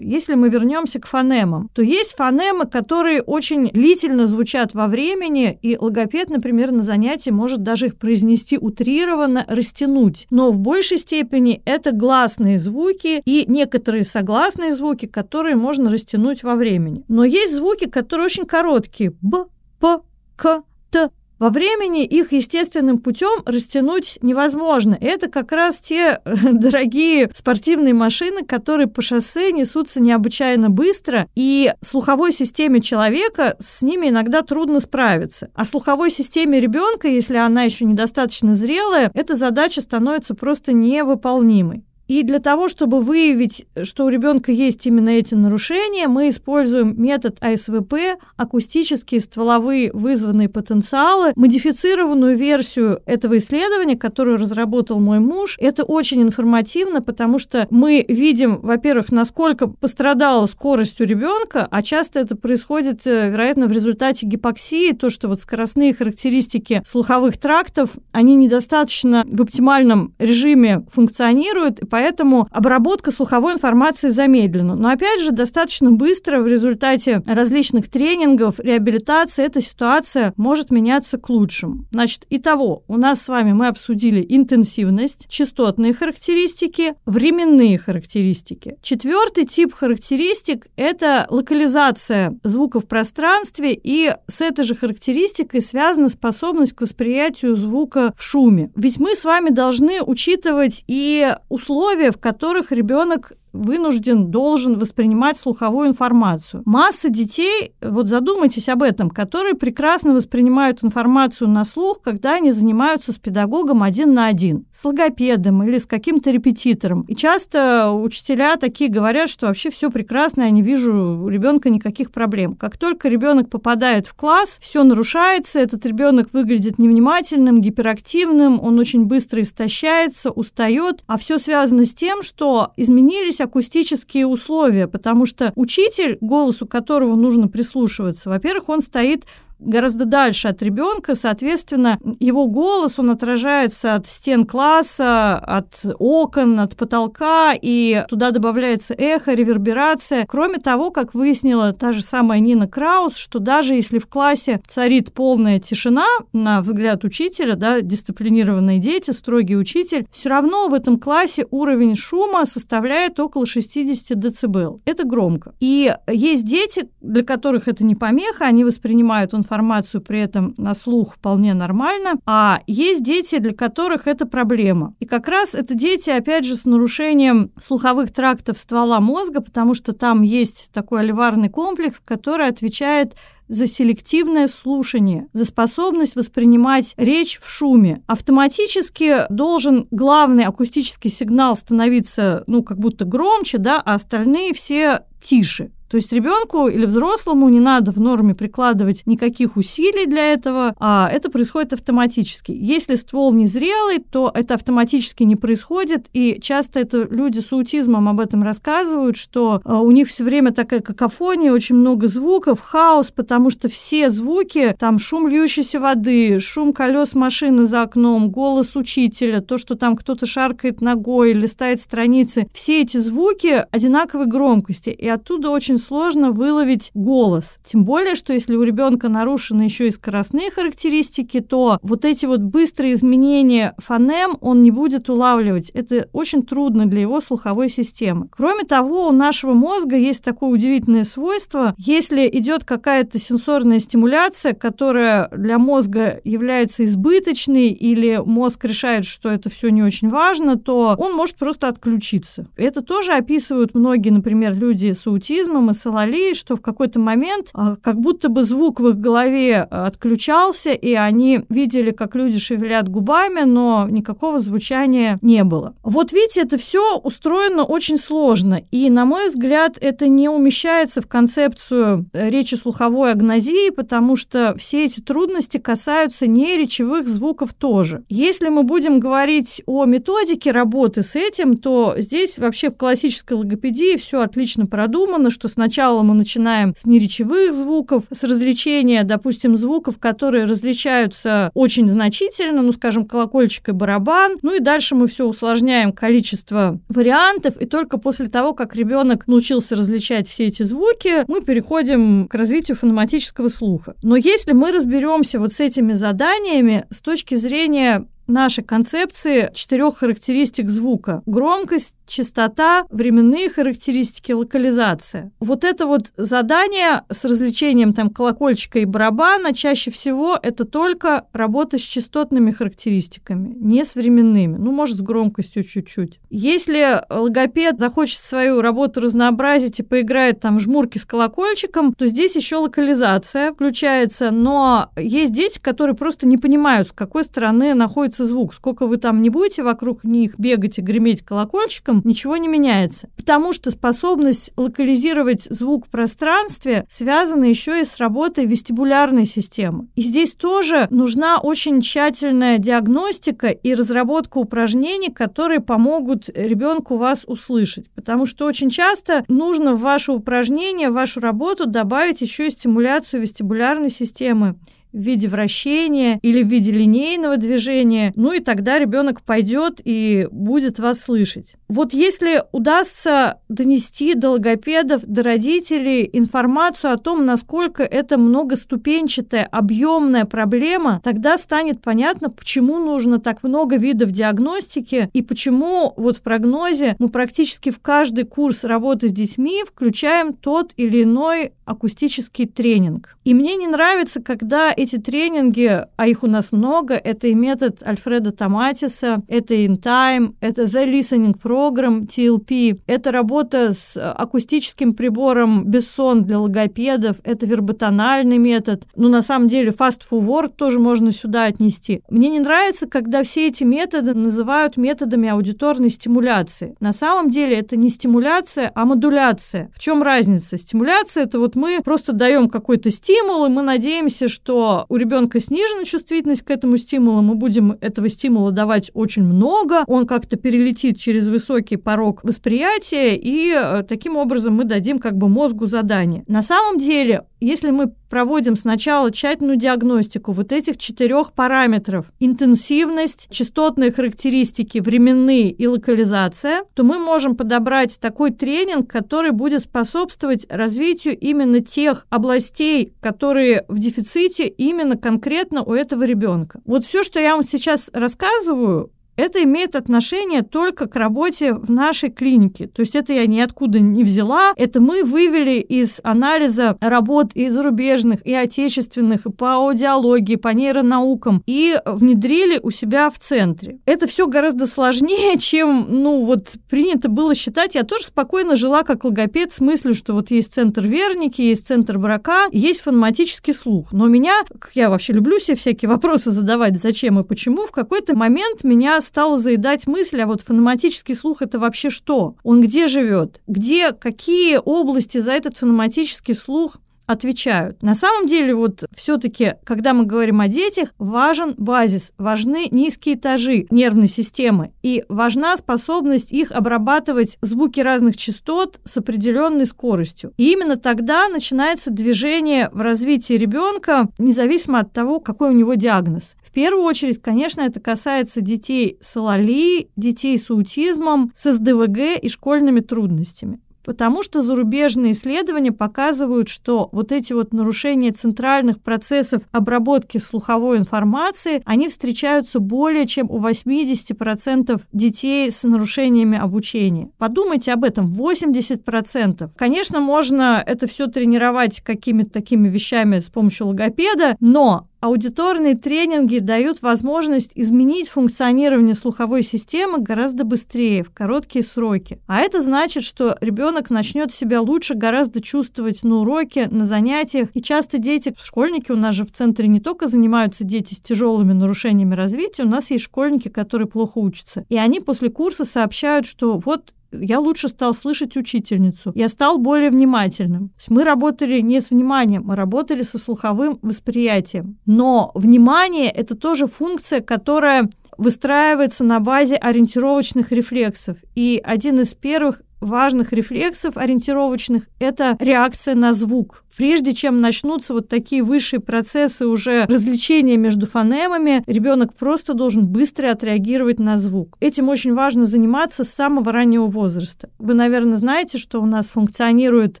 Если 0.00 0.34
мы 0.34 0.48
вернемся 0.48 1.00
к 1.00 1.06
фонемам, 1.06 1.68
то 1.74 1.82
есть 1.82 2.16
фонемы, 2.16 2.66
которые 2.66 3.22
очень 3.22 3.70
длительно 3.70 4.26
звучат 4.26 4.74
во 4.74 4.86
времени, 4.86 5.58
и 5.62 5.76
логопед, 5.76 6.30
например, 6.30 6.70
на 6.70 6.82
занятии 6.82 7.30
может 7.30 7.62
даже 7.62 7.86
их 7.86 7.96
произнести 7.96 8.58
утрированно, 8.58 9.44
растянуть. 9.48 10.26
Но 10.30 10.50
в 10.50 10.58
большей 10.58 10.98
степени 10.98 11.62
это 11.64 11.92
гласные 11.92 12.58
звуки 12.58 13.22
и 13.24 13.44
некоторые 13.48 14.04
согласные 14.04 14.74
звуки, 14.74 15.06
которые 15.06 15.56
можно 15.56 15.90
растянуть 15.90 16.42
во 16.42 16.54
времени. 16.54 17.04
Но 17.08 17.24
есть 17.24 17.54
звуки, 17.54 17.88
которые 17.88 18.26
очень 18.26 18.46
короткие. 18.46 19.12
Б, 19.20 19.46
П, 19.80 20.00
К, 20.36 20.62
Т, 20.90 21.10
во 21.42 21.50
времени 21.50 22.04
их 22.04 22.30
естественным 22.30 22.98
путем 22.98 23.42
растянуть 23.44 24.16
невозможно. 24.22 24.96
Это 25.00 25.26
как 25.28 25.50
раз 25.50 25.80
те 25.80 26.20
дорогие 26.24 27.28
спортивные 27.34 27.94
машины, 27.94 28.44
которые 28.44 28.86
по 28.86 29.02
шоссе 29.02 29.50
несутся 29.50 30.00
необычайно 30.00 30.70
быстро, 30.70 31.26
и 31.34 31.74
слуховой 31.80 32.30
системе 32.30 32.80
человека 32.80 33.56
с 33.58 33.82
ними 33.82 34.10
иногда 34.10 34.42
трудно 34.42 34.78
справиться. 34.78 35.50
А 35.56 35.64
слуховой 35.64 36.12
системе 36.12 36.60
ребенка, 36.60 37.08
если 37.08 37.38
она 37.38 37.64
еще 37.64 37.86
недостаточно 37.86 38.54
зрелая, 38.54 39.10
эта 39.12 39.34
задача 39.34 39.80
становится 39.80 40.36
просто 40.36 40.72
невыполнимой. 40.72 41.82
И 42.12 42.24
для 42.24 42.40
того, 42.40 42.68
чтобы 42.68 43.00
выявить, 43.00 43.64
что 43.84 44.04
у 44.04 44.10
ребенка 44.10 44.52
есть 44.52 44.86
именно 44.86 45.08
эти 45.08 45.34
нарушения, 45.34 46.08
мы 46.08 46.28
используем 46.28 46.92
метод 47.02 47.38
АСВП, 47.40 48.18
акустические 48.36 49.18
стволовые 49.22 49.90
вызванные 49.94 50.50
потенциалы, 50.50 51.32
модифицированную 51.36 52.36
версию 52.36 53.00
этого 53.06 53.38
исследования, 53.38 53.96
которую 53.96 54.36
разработал 54.36 55.00
мой 55.00 55.20
муж. 55.20 55.56
Это 55.58 55.84
очень 55.84 56.20
информативно, 56.20 57.00
потому 57.00 57.38
что 57.38 57.66
мы 57.70 58.04
видим, 58.06 58.60
во-первых, 58.60 59.10
насколько 59.10 59.66
пострадала 59.66 60.44
скорость 60.44 61.00
у 61.00 61.04
ребенка, 61.04 61.66
а 61.70 61.82
часто 61.82 62.20
это 62.20 62.36
происходит, 62.36 63.06
э, 63.06 63.30
вероятно, 63.30 63.68
в 63.68 63.72
результате 63.72 64.26
гипоксии, 64.26 64.92
то, 64.92 65.08
что 65.08 65.28
вот 65.28 65.40
скоростные 65.40 65.94
характеристики 65.94 66.82
слуховых 66.86 67.38
трактов, 67.38 67.88
они 68.10 68.34
недостаточно 68.34 69.24
в 69.26 69.40
оптимальном 69.40 70.14
режиме 70.18 70.84
функционируют, 70.90 71.80
и 71.80 71.86
поэтому 71.86 72.01
обработка 72.50 73.10
слуховой 73.10 73.54
информации 73.54 74.08
замедлена. 74.08 74.74
Но 74.74 74.90
опять 74.90 75.20
же, 75.20 75.30
достаточно 75.30 75.90
быстро 75.90 76.40
в 76.40 76.46
результате 76.46 77.22
различных 77.26 77.88
тренингов, 77.88 78.58
реабилитации 78.58 79.44
эта 79.44 79.60
ситуация 79.60 80.32
может 80.36 80.70
меняться 80.70 81.18
к 81.18 81.28
лучшему. 81.28 81.86
Значит, 81.90 82.26
итого, 82.30 82.82
у 82.88 82.96
нас 82.96 83.22
с 83.22 83.28
вами 83.28 83.52
мы 83.52 83.68
обсудили 83.68 84.24
интенсивность, 84.28 85.26
частотные 85.28 85.94
характеристики, 85.94 86.94
временные 87.06 87.78
характеристики. 87.78 88.76
Четвертый 88.82 89.46
тип 89.46 89.74
характеристик– 89.74 90.68
это 90.76 91.26
локализация 91.28 92.38
звука 92.42 92.80
в 92.80 92.86
пространстве, 92.86 93.74
и 93.74 94.14
с 94.26 94.40
этой 94.40 94.64
же 94.64 94.74
характеристикой 94.74 95.60
связана 95.60 96.08
способность 96.08 96.72
к 96.72 96.80
восприятию 96.80 97.56
звука 97.56 98.12
в 98.16 98.22
шуме. 98.22 98.70
Ведь 98.76 98.98
мы 98.98 99.14
с 99.14 99.24
вами 99.24 99.50
должны 99.50 100.02
учитывать 100.02 100.84
и 100.86 101.34
условия, 101.48 101.91
в 101.94 102.18
которых 102.18 102.72
ребенок 102.72 103.32
вынужден, 103.52 104.30
должен 104.30 104.78
воспринимать 104.78 105.36
слуховую 105.38 105.88
информацию. 105.88 106.62
Масса 106.64 107.08
детей, 107.08 107.74
вот 107.80 108.08
задумайтесь 108.08 108.68
об 108.68 108.82
этом, 108.82 109.10
которые 109.10 109.54
прекрасно 109.54 110.14
воспринимают 110.14 110.82
информацию 110.82 111.48
на 111.48 111.64
слух, 111.64 112.00
когда 112.02 112.34
они 112.34 112.52
занимаются 112.52 113.12
с 113.12 113.18
педагогом 113.18 113.82
один 113.82 114.14
на 114.14 114.26
один, 114.26 114.66
с 114.72 114.84
логопедом 114.84 115.62
или 115.62 115.78
с 115.78 115.86
каким-то 115.86 116.30
репетитором. 116.30 117.02
И 117.02 117.14
часто 117.14 117.90
учителя 117.90 118.56
такие 118.56 118.90
говорят, 118.90 119.28
что 119.28 119.46
вообще 119.46 119.70
все 119.70 119.90
прекрасно, 119.90 120.42
я 120.42 120.50
не 120.50 120.62
вижу 120.62 121.22
у 121.22 121.28
ребенка 121.28 121.70
никаких 121.70 122.10
проблем. 122.10 122.54
Как 122.54 122.78
только 122.78 123.08
ребенок 123.08 123.50
попадает 123.50 124.06
в 124.06 124.14
класс, 124.14 124.58
все 124.60 124.82
нарушается, 124.82 125.58
этот 125.58 125.84
ребенок 125.84 126.28
выглядит 126.32 126.78
невнимательным, 126.78 127.60
гиперактивным, 127.60 128.60
он 128.62 128.78
очень 128.78 129.04
быстро 129.04 129.42
истощается, 129.42 130.30
устает, 130.30 131.02
а 131.06 131.18
все 131.18 131.38
связано 131.38 131.84
с 131.84 131.94
тем, 131.94 132.22
что 132.22 132.72
изменились 132.76 133.41
акустические 133.42 134.26
условия, 134.26 134.88
потому 134.88 135.26
что 135.26 135.52
учитель, 135.56 136.18
голосу 136.20 136.66
которого 136.66 137.16
нужно 137.16 137.48
прислушиваться, 137.48 138.30
во-первых, 138.30 138.68
он 138.68 138.80
стоит 138.80 139.24
гораздо 139.64 140.04
дальше 140.04 140.48
от 140.48 140.62
ребенка, 140.62 141.14
соответственно, 141.14 141.98
его 142.20 142.46
голос, 142.46 142.98
он 142.98 143.10
отражается 143.10 143.94
от 143.94 144.06
стен 144.06 144.44
класса, 144.44 145.38
от 145.38 145.84
окон, 145.98 146.60
от 146.60 146.76
потолка, 146.76 147.54
и 147.60 148.04
туда 148.08 148.30
добавляется 148.30 148.94
эхо, 148.94 149.34
реверберация. 149.34 150.26
Кроме 150.26 150.58
того, 150.58 150.90
как 150.90 151.14
выяснила 151.14 151.72
та 151.72 151.92
же 151.92 152.02
самая 152.02 152.40
Нина 152.40 152.66
Краус, 152.66 153.16
что 153.16 153.38
даже 153.38 153.74
если 153.74 153.98
в 153.98 154.06
классе 154.06 154.60
царит 154.66 155.12
полная 155.12 155.60
тишина, 155.60 156.06
на 156.32 156.60
взгляд 156.60 157.04
учителя, 157.04 157.54
да, 157.54 157.80
дисциплинированные 157.80 158.78
дети, 158.78 159.10
строгий 159.12 159.56
учитель, 159.56 160.06
все 160.10 160.28
равно 160.28 160.68
в 160.68 160.74
этом 160.74 160.98
классе 160.98 161.46
уровень 161.50 161.96
шума 161.96 162.44
составляет 162.46 163.20
около 163.20 163.46
60 163.46 164.18
дБ. 164.18 164.80
Это 164.84 165.04
громко. 165.04 165.54
И 165.60 165.94
есть 166.08 166.44
дети, 166.44 166.88
для 167.00 167.22
которых 167.22 167.68
это 167.68 167.84
не 167.84 167.94
помеха, 167.94 168.44
они 168.44 168.64
воспринимают 168.64 169.34
информацию 169.34 169.51
информацию 169.52 170.00
при 170.00 170.20
этом 170.20 170.54
на 170.56 170.74
слух 170.74 171.14
вполне 171.14 171.52
нормально, 171.52 172.14
а 172.24 172.60
есть 172.66 173.02
дети, 173.02 173.38
для 173.38 173.52
которых 173.52 174.06
это 174.06 174.24
проблема. 174.24 174.94
И 174.98 175.04
как 175.04 175.28
раз 175.28 175.54
это 175.54 175.74
дети, 175.74 176.08
опять 176.08 176.46
же, 176.46 176.56
с 176.56 176.64
нарушением 176.64 177.50
слуховых 177.60 178.10
трактов 178.12 178.58
ствола 178.58 179.00
мозга, 179.00 179.42
потому 179.42 179.74
что 179.74 179.92
там 179.92 180.22
есть 180.22 180.70
такой 180.72 181.00
оливарный 181.00 181.50
комплекс, 181.50 182.00
который 182.02 182.48
отвечает 182.48 183.14
за 183.48 183.66
селективное 183.66 184.48
слушание, 184.48 185.26
за 185.34 185.44
способность 185.44 186.16
воспринимать 186.16 186.94
речь 186.96 187.38
в 187.38 187.50
шуме. 187.50 188.02
Автоматически 188.06 189.26
должен 189.28 189.86
главный 189.90 190.44
акустический 190.44 191.10
сигнал 191.10 191.58
становиться, 191.58 192.44
ну, 192.46 192.62
как 192.62 192.78
будто 192.78 193.04
громче, 193.04 193.58
да, 193.58 193.82
а 193.84 193.94
остальные 193.96 194.54
все 194.54 195.02
тише. 195.20 195.70
То 195.92 195.96
есть 195.96 196.10
ребенку 196.10 196.68
или 196.68 196.86
взрослому 196.86 197.50
не 197.50 197.60
надо 197.60 197.92
в 197.92 198.00
норме 198.00 198.34
прикладывать 198.34 199.02
никаких 199.04 199.58
усилий 199.58 200.06
для 200.06 200.32
этого, 200.32 200.74
а 200.80 201.06
это 201.12 201.30
происходит 201.30 201.74
автоматически. 201.74 202.50
Если 202.50 202.94
ствол 202.94 203.30
незрелый, 203.34 203.98
то 203.98 204.30
это 204.32 204.54
автоматически 204.54 205.24
не 205.24 205.36
происходит, 205.36 206.06
и 206.14 206.38
часто 206.40 206.80
это 206.80 207.06
люди 207.10 207.40
с 207.40 207.52
аутизмом 207.52 208.08
об 208.08 208.20
этом 208.20 208.42
рассказывают, 208.42 209.18
что 209.18 209.60
а, 209.66 209.82
у 209.82 209.90
них 209.90 210.08
все 210.08 210.24
время 210.24 210.54
такая 210.54 210.80
какофония, 210.80 211.52
очень 211.52 211.74
много 211.74 212.08
звуков, 212.08 212.60
хаос, 212.60 213.10
потому 213.10 213.50
что 213.50 213.68
все 213.68 214.08
звуки, 214.08 214.74
там 214.78 214.98
шум 214.98 215.28
льющейся 215.28 215.78
воды, 215.78 216.40
шум 216.40 216.72
колес 216.72 217.12
машины 217.12 217.66
за 217.66 217.82
окном, 217.82 218.30
голос 218.30 218.76
учителя, 218.76 219.42
то, 219.42 219.58
что 219.58 219.74
там 219.74 219.98
кто-то 219.98 220.24
шаркает 220.24 220.80
ногой, 220.80 221.34
листает 221.34 221.82
страницы, 221.82 222.48
все 222.54 222.80
эти 222.80 222.96
звуки 222.96 223.66
одинаковой 223.70 224.24
громкости, 224.24 224.88
и 224.88 225.06
оттуда 225.06 225.50
очень 225.50 225.81
сложно 225.82 226.30
выловить 226.30 226.90
голос. 226.94 227.58
Тем 227.64 227.84
более, 227.84 228.14
что 228.14 228.32
если 228.32 228.56
у 228.56 228.62
ребенка 228.62 229.08
нарушены 229.08 229.62
еще 229.62 229.88
и 229.88 229.92
скоростные 229.92 230.50
характеристики, 230.50 231.40
то 231.40 231.78
вот 231.82 232.04
эти 232.04 232.26
вот 232.26 232.40
быстрые 232.40 232.94
изменения 232.94 233.74
фонем 233.78 234.36
он 234.40 234.62
не 234.62 234.70
будет 234.70 235.10
улавливать. 235.10 235.70
Это 235.70 236.08
очень 236.12 236.42
трудно 236.44 236.86
для 236.86 237.02
его 237.02 237.20
слуховой 237.20 237.68
системы. 237.68 238.28
Кроме 238.30 238.64
того, 238.64 239.08
у 239.08 239.12
нашего 239.12 239.52
мозга 239.52 239.96
есть 239.96 240.24
такое 240.24 240.50
удивительное 240.50 241.04
свойство. 241.04 241.74
Если 241.76 242.28
идет 242.32 242.64
какая-то 242.64 243.18
сенсорная 243.18 243.80
стимуляция, 243.80 244.54
которая 244.54 245.28
для 245.36 245.58
мозга 245.58 246.20
является 246.24 246.84
избыточной, 246.84 247.68
или 247.68 248.22
мозг 248.24 248.64
решает, 248.64 249.04
что 249.04 249.28
это 249.28 249.50
все 249.50 249.70
не 249.70 249.82
очень 249.82 250.08
важно, 250.08 250.56
то 250.56 250.94
он 250.98 251.14
может 251.14 251.36
просто 251.36 251.68
отключиться. 251.68 252.46
Это 252.56 252.82
тоже 252.82 253.12
описывают 253.12 253.74
многие, 253.74 254.10
например, 254.10 254.54
люди 254.54 254.92
с 254.92 255.06
аутизмом 255.06 255.70
и 255.72 255.74
Сололи, 255.74 256.34
что 256.34 256.56
в 256.56 256.62
какой-то 256.62 257.00
момент 257.00 257.48
а, 257.52 257.76
как 257.76 257.98
будто 257.98 258.28
бы 258.28 258.44
звук 258.44 258.80
в 258.80 258.88
их 258.88 258.98
голове 258.98 259.66
а, 259.70 259.86
отключался, 259.86 260.70
и 260.70 260.94
они 260.94 261.40
видели, 261.48 261.90
как 261.90 262.14
люди 262.14 262.38
шевелят 262.38 262.88
губами, 262.88 263.40
но 263.40 263.86
никакого 263.90 264.38
звучания 264.38 265.18
не 265.22 265.44
было. 265.44 265.74
Вот 265.82 266.12
видите, 266.12 266.42
это 266.42 266.56
все 266.56 266.98
устроено 266.98 267.64
очень 267.64 267.98
сложно, 267.98 268.62
и, 268.70 268.88
на 268.90 269.04
мой 269.04 269.28
взгляд, 269.28 269.76
это 269.80 270.08
не 270.08 270.28
умещается 270.28 271.02
в 271.02 271.06
концепцию 271.06 272.06
э, 272.12 272.30
речи 272.30 272.54
слуховой 272.54 273.12
агнозии, 273.12 273.70
потому 273.70 274.16
что 274.16 274.54
все 274.56 274.84
эти 274.84 275.00
трудности 275.00 275.58
касаются 275.58 276.26
не 276.26 276.56
речевых 276.56 277.08
звуков 277.08 277.54
тоже. 277.54 278.04
Если 278.08 278.48
мы 278.48 278.62
будем 278.62 279.00
говорить 279.00 279.62
о 279.66 279.84
методике 279.84 280.50
работы 280.50 281.02
с 281.02 281.16
этим, 281.16 281.58
то 281.58 281.94
здесь 281.98 282.38
вообще 282.38 282.70
в 282.70 282.76
классической 282.76 283.34
логопедии 283.34 283.96
все 283.96 284.20
отлично 284.20 284.66
продумано, 284.66 285.30
что 285.30 285.48
Сначала 285.52 286.02
мы 286.02 286.14
начинаем 286.14 286.74
с 286.76 286.86
неречевых 286.86 287.52
звуков, 287.52 288.04
с 288.10 288.24
развлечения, 288.24 289.04
допустим, 289.04 289.56
звуков, 289.56 289.98
которые 289.98 290.46
различаются 290.46 291.50
очень 291.54 291.88
значительно, 291.88 292.62
ну, 292.62 292.72
скажем, 292.72 293.04
колокольчик 293.04 293.68
и 293.68 293.72
барабан. 293.72 294.38
Ну 294.42 294.56
и 294.56 294.60
дальше 294.60 294.94
мы 294.94 295.06
все 295.06 295.26
усложняем 295.26 295.92
количество 295.92 296.80
вариантов, 296.88 297.56
и 297.60 297.66
только 297.66 297.98
после 297.98 298.28
того, 298.28 298.54
как 298.54 298.74
ребенок 298.74 299.26
научился 299.26 299.76
различать 299.76 300.28
все 300.28 300.46
эти 300.46 300.62
звуки, 300.62 301.24
мы 301.28 301.42
переходим 301.42 302.28
к 302.28 302.34
развитию 302.34 302.76
фонематического 302.76 303.48
слуха. 303.48 303.94
Но 304.02 304.16
если 304.16 304.52
мы 304.52 304.72
разберемся 304.72 305.38
вот 305.38 305.52
с 305.52 305.60
этими 305.60 305.92
заданиями 305.92 306.86
с 306.90 307.00
точки 307.00 307.34
зрения 307.34 308.06
нашей 308.26 308.64
концепции 308.64 309.50
четырех 309.54 309.98
характеристик 309.98 310.70
звука. 310.70 311.22
Громкость, 311.26 311.94
частота, 312.12 312.84
временные 312.90 313.48
характеристики, 313.48 314.32
локализация. 314.32 315.32
Вот 315.40 315.64
это 315.64 315.86
вот 315.86 316.12
задание 316.16 317.02
с 317.10 317.24
развлечением 317.24 317.94
там 317.94 318.10
колокольчика 318.10 318.78
и 318.78 318.84
барабана 318.84 319.54
чаще 319.54 319.90
всего 319.90 320.38
это 320.40 320.64
только 320.64 321.26
работа 321.32 321.78
с 321.78 321.82
частотными 321.82 322.50
характеристиками, 322.50 323.56
не 323.58 323.84
с 323.84 323.94
временными. 323.94 324.56
Ну, 324.58 324.72
может, 324.72 324.98
с 324.98 325.00
громкостью 325.00 325.64
чуть-чуть. 325.64 326.20
Если 326.28 327.02
логопед 327.08 327.78
захочет 327.78 328.20
свою 328.20 328.60
работу 328.60 329.00
разнообразить 329.00 329.80
и 329.80 329.82
поиграет 329.82 330.40
там 330.40 330.60
жмурки 330.60 330.98
с 330.98 331.06
колокольчиком, 331.06 331.94
то 331.94 332.06
здесь 332.06 332.36
еще 332.36 332.56
локализация 332.56 333.52
включается, 333.52 334.30
но 334.30 334.90
есть 334.96 335.32
дети, 335.32 335.58
которые 335.58 335.96
просто 335.96 336.26
не 336.26 336.36
понимают, 336.36 336.88
с 336.88 336.92
какой 336.92 337.24
стороны 337.24 337.74
находится 337.74 338.26
звук. 338.26 338.52
Сколько 338.54 338.86
вы 338.86 338.98
там 338.98 339.22
не 339.22 339.30
будете 339.30 339.62
вокруг 339.62 340.04
них 340.04 340.38
бегать 340.38 340.78
и 340.78 340.82
греметь 340.82 341.22
колокольчиком, 341.22 342.01
ничего 342.04 342.36
не 342.36 342.48
меняется. 342.48 343.08
Потому 343.16 343.52
что 343.52 343.70
способность 343.70 344.52
локализировать 344.56 345.42
звук 345.44 345.86
в 345.86 345.90
пространстве 345.90 346.84
связана 346.88 347.44
еще 347.44 347.80
и 347.80 347.84
с 347.84 347.98
работой 347.98 348.46
вестибулярной 348.46 349.24
системы. 349.24 349.88
И 349.94 350.02
здесь 350.02 350.34
тоже 350.34 350.86
нужна 350.90 351.38
очень 351.38 351.80
тщательная 351.80 352.58
диагностика 352.58 353.48
и 353.48 353.74
разработка 353.74 354.38
упражнений, 354.38 355.10
которые 355.10 355.60
помогут 355.60 356.28
ребенку 356.34 356.96
вас 356.96 357.24
услышать. 357.26 357.90
Потому 357.94 358.26
что 358.26 358.46
очень 358.46 358.70
часто 358.70 359.24
нужно 359.28 359.74
в 359.74 359.80
ваше 359.80 360.12
упражнение, 360.12 360.90
в 360.90 360.94
вашу 360.94 361.20
работу 361.20 361.66
добавить 361.66 362.20
еще 362.20 362.46
и 362.46 362.50
стимуляцию 362.50 363.22
вестибулярной 363.22 363.90
системы 363.90 364.56
в 364.92 364.98
виде 364.98 365.28
вращения 365.28 366.18
или 366.22 366.42
в 366.42 366.48
виде 366.48 366.72
линейного 366.72 367.36
движения, 367.36 368.12
ну 368.16 368.32
и 368.32 368.40
тогда 368.40 368.78
ребенок 368.78 369.22
пойдет 369.22 369.80
и 369.84 370.28
будет 370.30 370.78
вас 370.78 371.00
слышать. 371.00 371.54
Вот 371.68 371.94
если 371.94 372.44
удастся 372.52 373.40
донести 373.48 374.14
до 374.14 374.30
логопедов, 374.30 375.02
до 375.06 375.22
родителей 375.22 376.08
информацию 376.12 376.92
о 376.92 376.96
том, 376.96 377.24
насколько 377.24 377.82
это 377.82 378.18
многоступенчатая, 378.18 379.44
объемная 379.44 380.24
проблема, 380.24 381.00
тогда 381.02 381.38
станет 381.38 381.80
понятно, 381.80 382.30
почему 382.30 382.78
нужно 382.78 383.18
так 383.18 383.42
много 383.42 383.76
видов 383.76 384.10
диагностики 384.10 385.08
и 385.12 385.22
почему 385.22 385.94
вот 385.96 386.18
в 386.18 386.22
прогнозе 386.22 386.96
мы 386.98 387.08
практически 387.08 387.70
в 387.70 387.80
каждый 387.80 388.24
курс 388.24 388.64
работы 388.64 389.08
с 389.08 389.12
детьми 389.12 389.62
включаем 389.66 390.34
тот 390.34 390.72
или 390.76 391.04
иной 391.04 391.52
акустический 391.64 392.46
тренинг. 392.46 393.16
И 393.24 393.34
мне 393.34 393.56
не 393.56 393.66
нравится, 393.66 394.20
когда 394.20 394.72
эти 394.82 394.96
тренинги, 394.96 395.84
а 395.96 396.06
их 396.06 396.22
у 396.22 396.26
нас 396.26 396.52
много, 396.52 396.94
это 396.94 397.28
и 397.28 397.34
метод 397.34 397.82
Альфреда 397.86 398.32
Томатиса, 398.32 399.22
это 399.28 399.54
In 399.54 399.80
Time, 399.80 400.34
это 400.40 400.64
The 400.64 400.90
Listening 400.90 401.40
Program, 401.40 402.06
TLP, 402.06 402.80
это 402.86 403.12
работа 403.12 403.72
с 403.72 403.96
акустическим 403.96 404.94
прибором 404.94 405.64
Бессон 405.64 406.24
для 406.24 406.38
логопедов, 406.38 407.16
это 407.24 407.46
верботональный 407.46 408.38
метод. 408.38 408.84
Ну, 408.96 409.08
на 409.08 409.22
самом 409.22 409.48
деле, 409.48 409.70
Fast 409.70 410.02
Forward 410.10 410.54
тоже 410.56 410.78
можно 410.78 411.12
сюда 411.12 411.44
отнести. 411.44 412.02
Мне 412.10 412.28
не 412.30 412.40
нравится, 412.40 412.88
когда 412.88 413.22
все 413.22 413.48
эти 413.48 413.64
методы 413.64 414.14
называют 414.14 414.76
методами 414.76 415.28
аудиторной 415.28 415.90
стимуляции. 415.90 416.74
На 416.80 416.92
самом 416.92 417.30
деле 417.30 417.56
это 417.58 417.76
не 417.76 417.90
стимуляция, 417.90 418.70
а 418.74 418.84
модуляция. 418.84 419.70
В 419.74 419.78
чем 419.78 420.02
разница? 420.02 420.58
Стимуляция– 420.58 421.24
это 421.24 421.38
вот 421.38 421.54
мы 421.54 421.80
просто 421.82 422.12
даем 422.12 422.48
какой-то 422.48 422.90
стимул, 422.90 423.46
и 423.46 423.48
мы 423.48 423.62
надеемся, 423.62 424.28
что 424.28 424.71
у 424.88 424.96
ребенка 424.96 425.40
снижена 425.40 425.84
чувствительность 425.84 426.42
к 426.42 426.50
этому 426.50 426.76
стимулу, 426.76 427.22
мы 427.22 427.34
будем 427.34 427.72
этого 427.80 428.08
стимула 428.08 428.52
давать 428.52 428.90
очень 428.94 429.24
много, 429.24 429.84
он 429.86 430.06
как-то 430.06 430.36
перелетит 430.36 430.98
через 430.98 431.28
высокий 431.28 431.76
порог 431.76 432.24
восприятия, 432.24 433.16
и 433.16 433.52
э, 433.54 433.82
таким 433.88 434.16
образом 434.16 434.54
мы 434.54 434.64
дадим 434.64 434.98
как 434.98 435.16
бы 435.16 435.28
мозгу 435.28 435.66
задание. 435.66 436.24
На 436.26 436.42
самом 436.42 436.78
деле, 436.78 437.24
если 437.40 437.70
мы 437.70 437.92
проводим 438.12 438.56
сначала 438.56 439.10
тщательную 439.10 439.56
диагностику 439.56 440.32
вот 440.32 440.52
этих 440.52 440.76
четырех 440.76 441.32
параметров– 441.32 442.12
интенсивность, 442.20 443.26
частотные 443.30 443.90
характеристики, 443.90 444.80
временные 444.80 445.50
и 445.50 445.66
локализация, 445.66 446.64
то 446.74 446.84
мы 446.84 446.98
можем 446.98 447.36
подобрать 447.36 447.98
такой 447.98 448.30
тренинг, 448.30 448.90
который 448.90 449.30
будет 449.30 449.62
способствовать 449.62 450.46
развитию 450.50 451.18
именно 451.18 451.60
тех 451.60 452.06
областей, 452.10 452.92
которые 453.00 453.64
в 453.68 453.78
дефиците 453.78 454.46
именно 454.46 454.98
конкретно 454.98 455.62
у 455.62 455.72
этого 455.72 456.02
ребенка. 456.02 456.60
Вот 456.66 456.84
все, 456.84 457.02
что 457.02 457.18
я 457.18 457.34
вам 457.34 457.44
сейчас 457.44 457.88
рассказываю, 457.94 458.92
это 459.16 459.42
имеет 459.42 459.76
отношение 459.76 460.42
только 460.42 460.86
к 460.86 460.96
работе 460.96 461.52
в 461.54 461.70
нашей 461.70 462.10
клинике. 462.10 462.66
То 462.66 462.80
есть 462.80 462.96
это 462.96 463.12
я 463.12 463.26
ниоткуда 463.26 463.78
не 463.80 464.04
взяла. 464.04 464.52
Это 464.56 464.80
мы 464.80 465.04
вывели 465.04 465.60
из 465.60 466.00
анализа 466.02 466.76
работ 466.80 467.32
и 467.34 467.50
зарубежных, 467.50 468.24
и 468.26 468.32
отечественных, 468.32 469.26
и 469.26 469.30
по 469.30 469.54
аудиологии, 469.56 470.36
по 470.36 470.48
нейронаукам, 470.48 471.42
и 471.46 471.78
внедрили 471.84 472.58
у 472.62 472.70
себя 472.70 473.10
в 473.10 473.18
центре. 473.18 473.78
Это 473.84 474.06
все 474.06 474.26
гораздо 474.26 474.66
сложнее, 474.66 475.36
чем, 475.38 475.86
ну, 475.90 476.24
вот 476.24 476.54
принято 476.70 477.08
было 477.08 477.34
считать. 477.34 477.74
Я 477.74 477.82
тоже 477.82 478.04
спокойно 478.04 478.56
жила 478.56 478.82
как 478.82 479.04
логопед 479.04 479.52
с 479.52 479.60
мыслью, 479.60 479.94
что 479.94 480.14
вот 480.14 480.30
есть 480.30 480.54
центр 480.54 480.82
Верники, 480.82 481.42
есть 481.42 481.66
центр 481.66 481.98
Брака, 481.98 482.48
есть 482.50 482.80
фонематический 482.80 483.52
слух. 483.52 483.92
Но 483.92 484.06
меня, 484.06 484.42
я 484.74 484.88
вообще 484.88 485.12
люблю 485.12 485.38
себе 485.38 485.56
всякие 485.56 485.88
вопросы 485.88 486.30
задавать, 486.30 486.78
зачем 486.78 487.18
и 487.18 487.24
почему, 487.24 487.66
в 487.66 487.72
какой-то 487.72 488.16
момент 488.16 488.64
меня 488.64 489.01
стала 489.02 489.38
заедать 489.38 489.86
мысль, 489.86 490.20
а 490.22 490.26
вот 490.26 490.42
фонематический 490.42 491.14
слух 491.14 491.42
это 491.42 491.58
вообще 491.58 491.90
что? 491.90 492.36
Он 492.42 492.60
где 492.60 492.86
живет? 492.86 493.42
Где, 493.46 493.92
какие 493.92 494.58
области 494.62 495.18
за 495.18 495.32
этот 495.32 495.58
фонематический 495.58 496.34
слух 496.34 496.78
отвечают. 497.06 497.82
На 497.82 497.94
самом 497.94 498.26
деле, 498.26 498.54
вот 498.54 498.84
все-таки, 498.94 499.54
когда 499.64 499.92
мы 499.94 500.04
говорим 500.04 500.40
о 500.40 500.48
детях, 500.48 500.90
важен 500.98 501.54
базис, 501.56 502.12
важны 502.18 502.68
низкие 502.70 503.16
этажи 503.16 503.66
нервной 503.70 504.08
системы, 504.08 504.72
и 504.82 505.04
важна 505.08 505.56
способность 505.56 506.32
их 506.32 506.52
обрабатывать 506.52 507.38
звуки 507.40 507.80
разных 507.80 508.16
частот 508.16 508.80
с 508.84 508.96
определенной 508.96 509.66
скоростью. 509.66 510.32
И 510.36 510.52
именно 510.52 510.76
тогда 510.76 511.28
начинается 511.28 511.90
движение 511.90 512.70
в 512.72 512.80
развитии 512.80 513.34
ребенка, 513.34 514.08
независимо 514.18 514.80
от 514.80 514.92
того, 514.92 515.20
какой 515.20 515.50
у 515.50 515.54
него 515.54 515.74
диагноз. 515.74 516.34
Первую 516.52 516.84
очередь, 516.84 517.20
конечно, 517.20 517.62
это 517.62 517.80
касается 517.80 518.40
детей 518.40 518.98
с 519.00 519.16
АЛАЛИ, 519.16 519.88
детей 519.96 520.36
с 520.38 520.50
аутизмом, 520.50 521.32
с 521.34 521.52
СДВГ 521.52 522.18
и 522.20 522.28
школьными 522.28 522.80
трудностями. 522.80 523.60
Потому 523.84 524.22
что 524.22 524.42
зарубежные 524.42 525.12
исследования 525.12 525.72
показывают, 525.72 526.48
что 526.48 526.88
вот 526.92 527.10
эти 527.10 527.32
вот 527.32 527.52
нарушения 527.52 528.12
центральных 528.12 528.80
процессов 528.80 529.42
обработки 529.50 530.18
слуховой 530.18 530.78
информации, 530.78 531.62
они 531.64 531.88
встречаются 531.88 532.60
более 532.60 533.06
чем 533.06 533.30
у 533.30 533.40
80% 533.40 534.80
детей 534.92 535.50
с 535.50 535.64
нарушениями 535.64 536.38
обучения. 536.38 537.10
Подумайте 537.18 537.72
об 537.72 537.82
этом, 537.84 538.12
80%. 538.12 539.50
Конечно, 539.56 540.00
можно 540.00 540.62
это 540.64 540.86
все 540.86 541.08
тренировать 541.08 541.80
какими-то 541.80 542.30
такими 542.30 542.68
вещами 542.68 543.18
с 543.18 543.28
помощью 543.28 543.66
логопеда, 543.66 544.36
но 544.38 544.86
Аудиторные 545.02 545.74
тренинги 545.76 546.38
дают 546.38 546.80
возможность 546.80 547.50
изменить 547.56 548.08
функционирование 548.08 548.94
слуховой 548.94 549.42
системы 549.42 549.98
гораздо 549.98 550.44
быстрее, 550.44 551.02
в 551.02 551.10
короткие 551.10 551.64
сроки. 551.64 552.20
А 552.28 552.38
это 552.38 552.62
значит, 552.62 553.02
что 553.02 553.36
ребенок 553.40 553.90
начнет 553.90 554.30
себя 554.30 554.60
лучше 554.60 554.94
гораздо 554.94 555.42
чувствовать 555.42 556.04
на 556.04 556.18
уроке, 556.18 556.68
на 556.68 556.84
занятиях. 556.84 557.48
И 557.52 557.60
часто 557.60 557.98
дети, 557.98 558.32
школьники 558.40 558.92
у 558.92 558.96
нас 558.96 559.16
же 559.16 559.24
в 559.24 559.32
центре 559.32 559.66
не 559.66 559.80
только 559.80 560.06
занимаются 560.06 560.62
дети 560.62 560.94
с 560.94 561.00
тяжелыми 561.00 561.52
нарушениями 561.52 562.14
развития, 562.14 562.62
у 562.62 562.68
нас 562.68 562.92
есть 562.92 563.02
школьники, 563.02 563.48
которые 563.48 563.88
плохо 563.88 564.18
учатся. 564.18 564.64
И 564.68 564.76
они 564.76 565.00
после 565.00 565.30
курса 565.30 565.64
сообщают, 565.64 566.26
что 566.26 566.58
вот 566.58 566.94
я 567.12 567.40
лучше 567.40 567.68
стал 567.68 567.94
слышать 567.94 568.36
учительницу. 568.36 569.12
Я 569.14 569.28
стал 569.28 569.58
более 569.58 569.90
внимательным. 569.90 570.68
То 570.70 570.74
есть 570.78 570.90
мы 570.90 571.04
работали 571.04 571.60
не 571.60 571.80
с 571.80 571.90
вниманием, 571.90 572.44
мы 572.44 572.56
работали 572.56 573.02
со 573.02 573.18
слуховым 573.18 573.78
восприятием. 573.82 574.78
Но 574.86 575.30
внимание— 575.34 576.10
это 576.10 576.34
тоже 576.34 576.66
функция, 576.66 577.20
которая 577.20 577.88
выстраивается 578.18 579.04
на 579.04 579.20
базе 579.20 579.56
ориентировочных 579.56 580.52
рефлексов. 580.52 581.18
И 581.34 581.60
один 581.62 582.00
из 582.00 582.14
первых 582.14 582.62
важных 582.80 583.32
рефлексов 583.32 583.96
ориентировочных– 583.96 584.88
это 584.98 585.36
реакция 585.38 585.94
на 585.94 586.12
звук. 586.12 586.61
Прежде 586.76 587.12
чем 587.14 587.40
начнутся 587.40 587.92
вот 587.92 588.08
такие 588.08 588.42
высшие 588.42 588.80
процессы 588.80 589.46
уже 589.46 589.84
развлечения 589.86 590.56
между 590.56 590.86
фонемами, 590.86 591.62
ребенок 591.66 592.14
просто 592.14 592.54
должен 592.54 592.86
быстро 592.86 593.30
отреагировать 593.30 593.98
на 593.98 594.18
звук. 594.18 594.56
Этим 594.60 594.88
очень 594.88 595.14
важно 595.14 595.44
заниматься 595.44 596.04
с 596.04 596.10
самого 596.10 596.52
раннего 596.52 596.86
возраста. 596.86 597.50
Вы, 597.58 597.74
наверное, 597.74 598.16
знаете, 598.16 598.58
что 598.58 598.80
у 598.80 598.86
нас 598.86 599.08
функционирует 599.08 600.00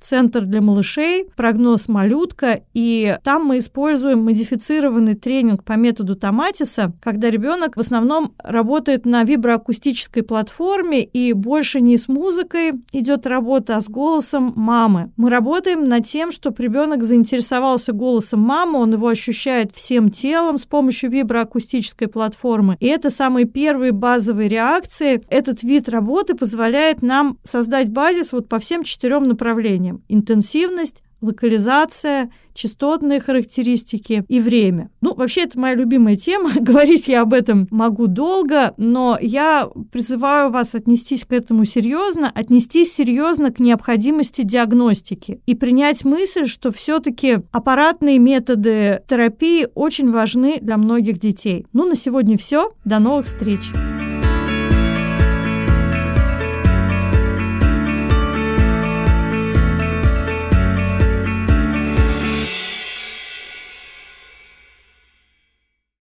центр 0.00 0.44
для 0.44 0.60
малышей, 0.60 1.26
прогноз 1.36 1.88
малютка, 1.88 2.60
и 2.74 3.16
там 3.24 3.46
мы 3.46 3.58
используем 3.60 4.24
модифицированный 4.24 5.14
тренинг 5.14 5.64
по 5.64 5.72
методу 5.72 6.16
Томатиса, 6.16 6.92
когда 7.00 7.30
ребенок 7.30 7.76
в 7.76 7.80
основном 7.80 8.34
работает 8.38 9.06
на 9.06 9.24
виброакустической 9.24 10.22
платформе 10.22 11.04
и 11.04 11.32
больше 11.32 11.80
не 11.80 11.96
с 11.96 12.08
музыкой 12.08 12.72
идет 12.92 13.26
работа, 13.26 13.76
а 13.76 13.80
с 13.80 13.88
голосом 13.88 14.52
мамы. 14.56 15.12
Мы 15.16 15.30
работаем 15.30 15.84
над 15.84 16.04
тем, 16.04 16.30
ребенок 16.60 17.04
заинтересовался 17.04 17.92
голосом 17.92 18.40
мамы, 18.40 18.78
он 18.78 18.92
его 18.92 19.08
ощущает 19.08 19.72
всем 19.72 20.10
телом 20.10 20.58
с 20.58 20.64
помощью 20.64 21.10
виброакустической 21.10 22.08
платформы. 22.08 22.76
И 22.80 22.86
это 22.86 23.10
самые 23.10 23.46
первые 23.46 23.92
базовые 23.92 24.48
реакции. 24.48 25.22
Этот 25.28 25.62
вид 25.62 25.88
работы 25.88 26.34
позволяет 26.34 27.02
нам 27.02 27.38
создать 27.42 27.90
базис 27.90 28.32
вот 28.32 28.48
по 28.48 28.58
всем 28.58 28.82
четырем 28.84 29.24
направлениям. 29.24 30.02
Интенсивность, 30.08 31.02
локализация, 31.20 32.30
частотные 32.54 33.20
характеристики 33.20 34.24
и 34.28 34.40
время. 34.40 34.90
Ну, 35.00 35.14
вообще, 35.14 35.42
это 35.42 35.58
моя 35.58 35.74
любимая 35.74 36.16
тема. 36.16 36.50
Говорить 36.60 37.08
я 37.08 37.22
об 37.22 37.32
этом 37.32 37.68
могу 37.70 38.06
долго, 38.06 38.74
но 38.76 39.16
я 39.20 39.68
призываю 39.92 40.50
вас 40.50 40.74
отнестись 40.74 41.24
к 41.24 41.32
этому 41.32 41.64
серьезно, 41.64 42.30
отнестись 42.34 42.92
серьезно 42.92 43.52
к 43.52 43.60
необходимости 43.60 44.42
диагностики 44.42 45.40
и 45.46 45.54
принять 45.54 46.04
мысль, 46.04 46.46
что 46.46 46.72
все-таки 46.72 47.38
аппаратные 47.52 48.18
методы 48.18 49.02
терапии 49.08 49.68
очень 49.74 50.10
важны 50.10 50.58
для 50.60 50.76
многих 50.76 51.18
детей. 51.18 51.66
Ну, 51.72 51.86
на 51.86 51.94
сегодня 51.94 52.36
все. 52.36 52.72
До 52.84 52.98
новых 52.98 53.26
встреч! 53.26 53.70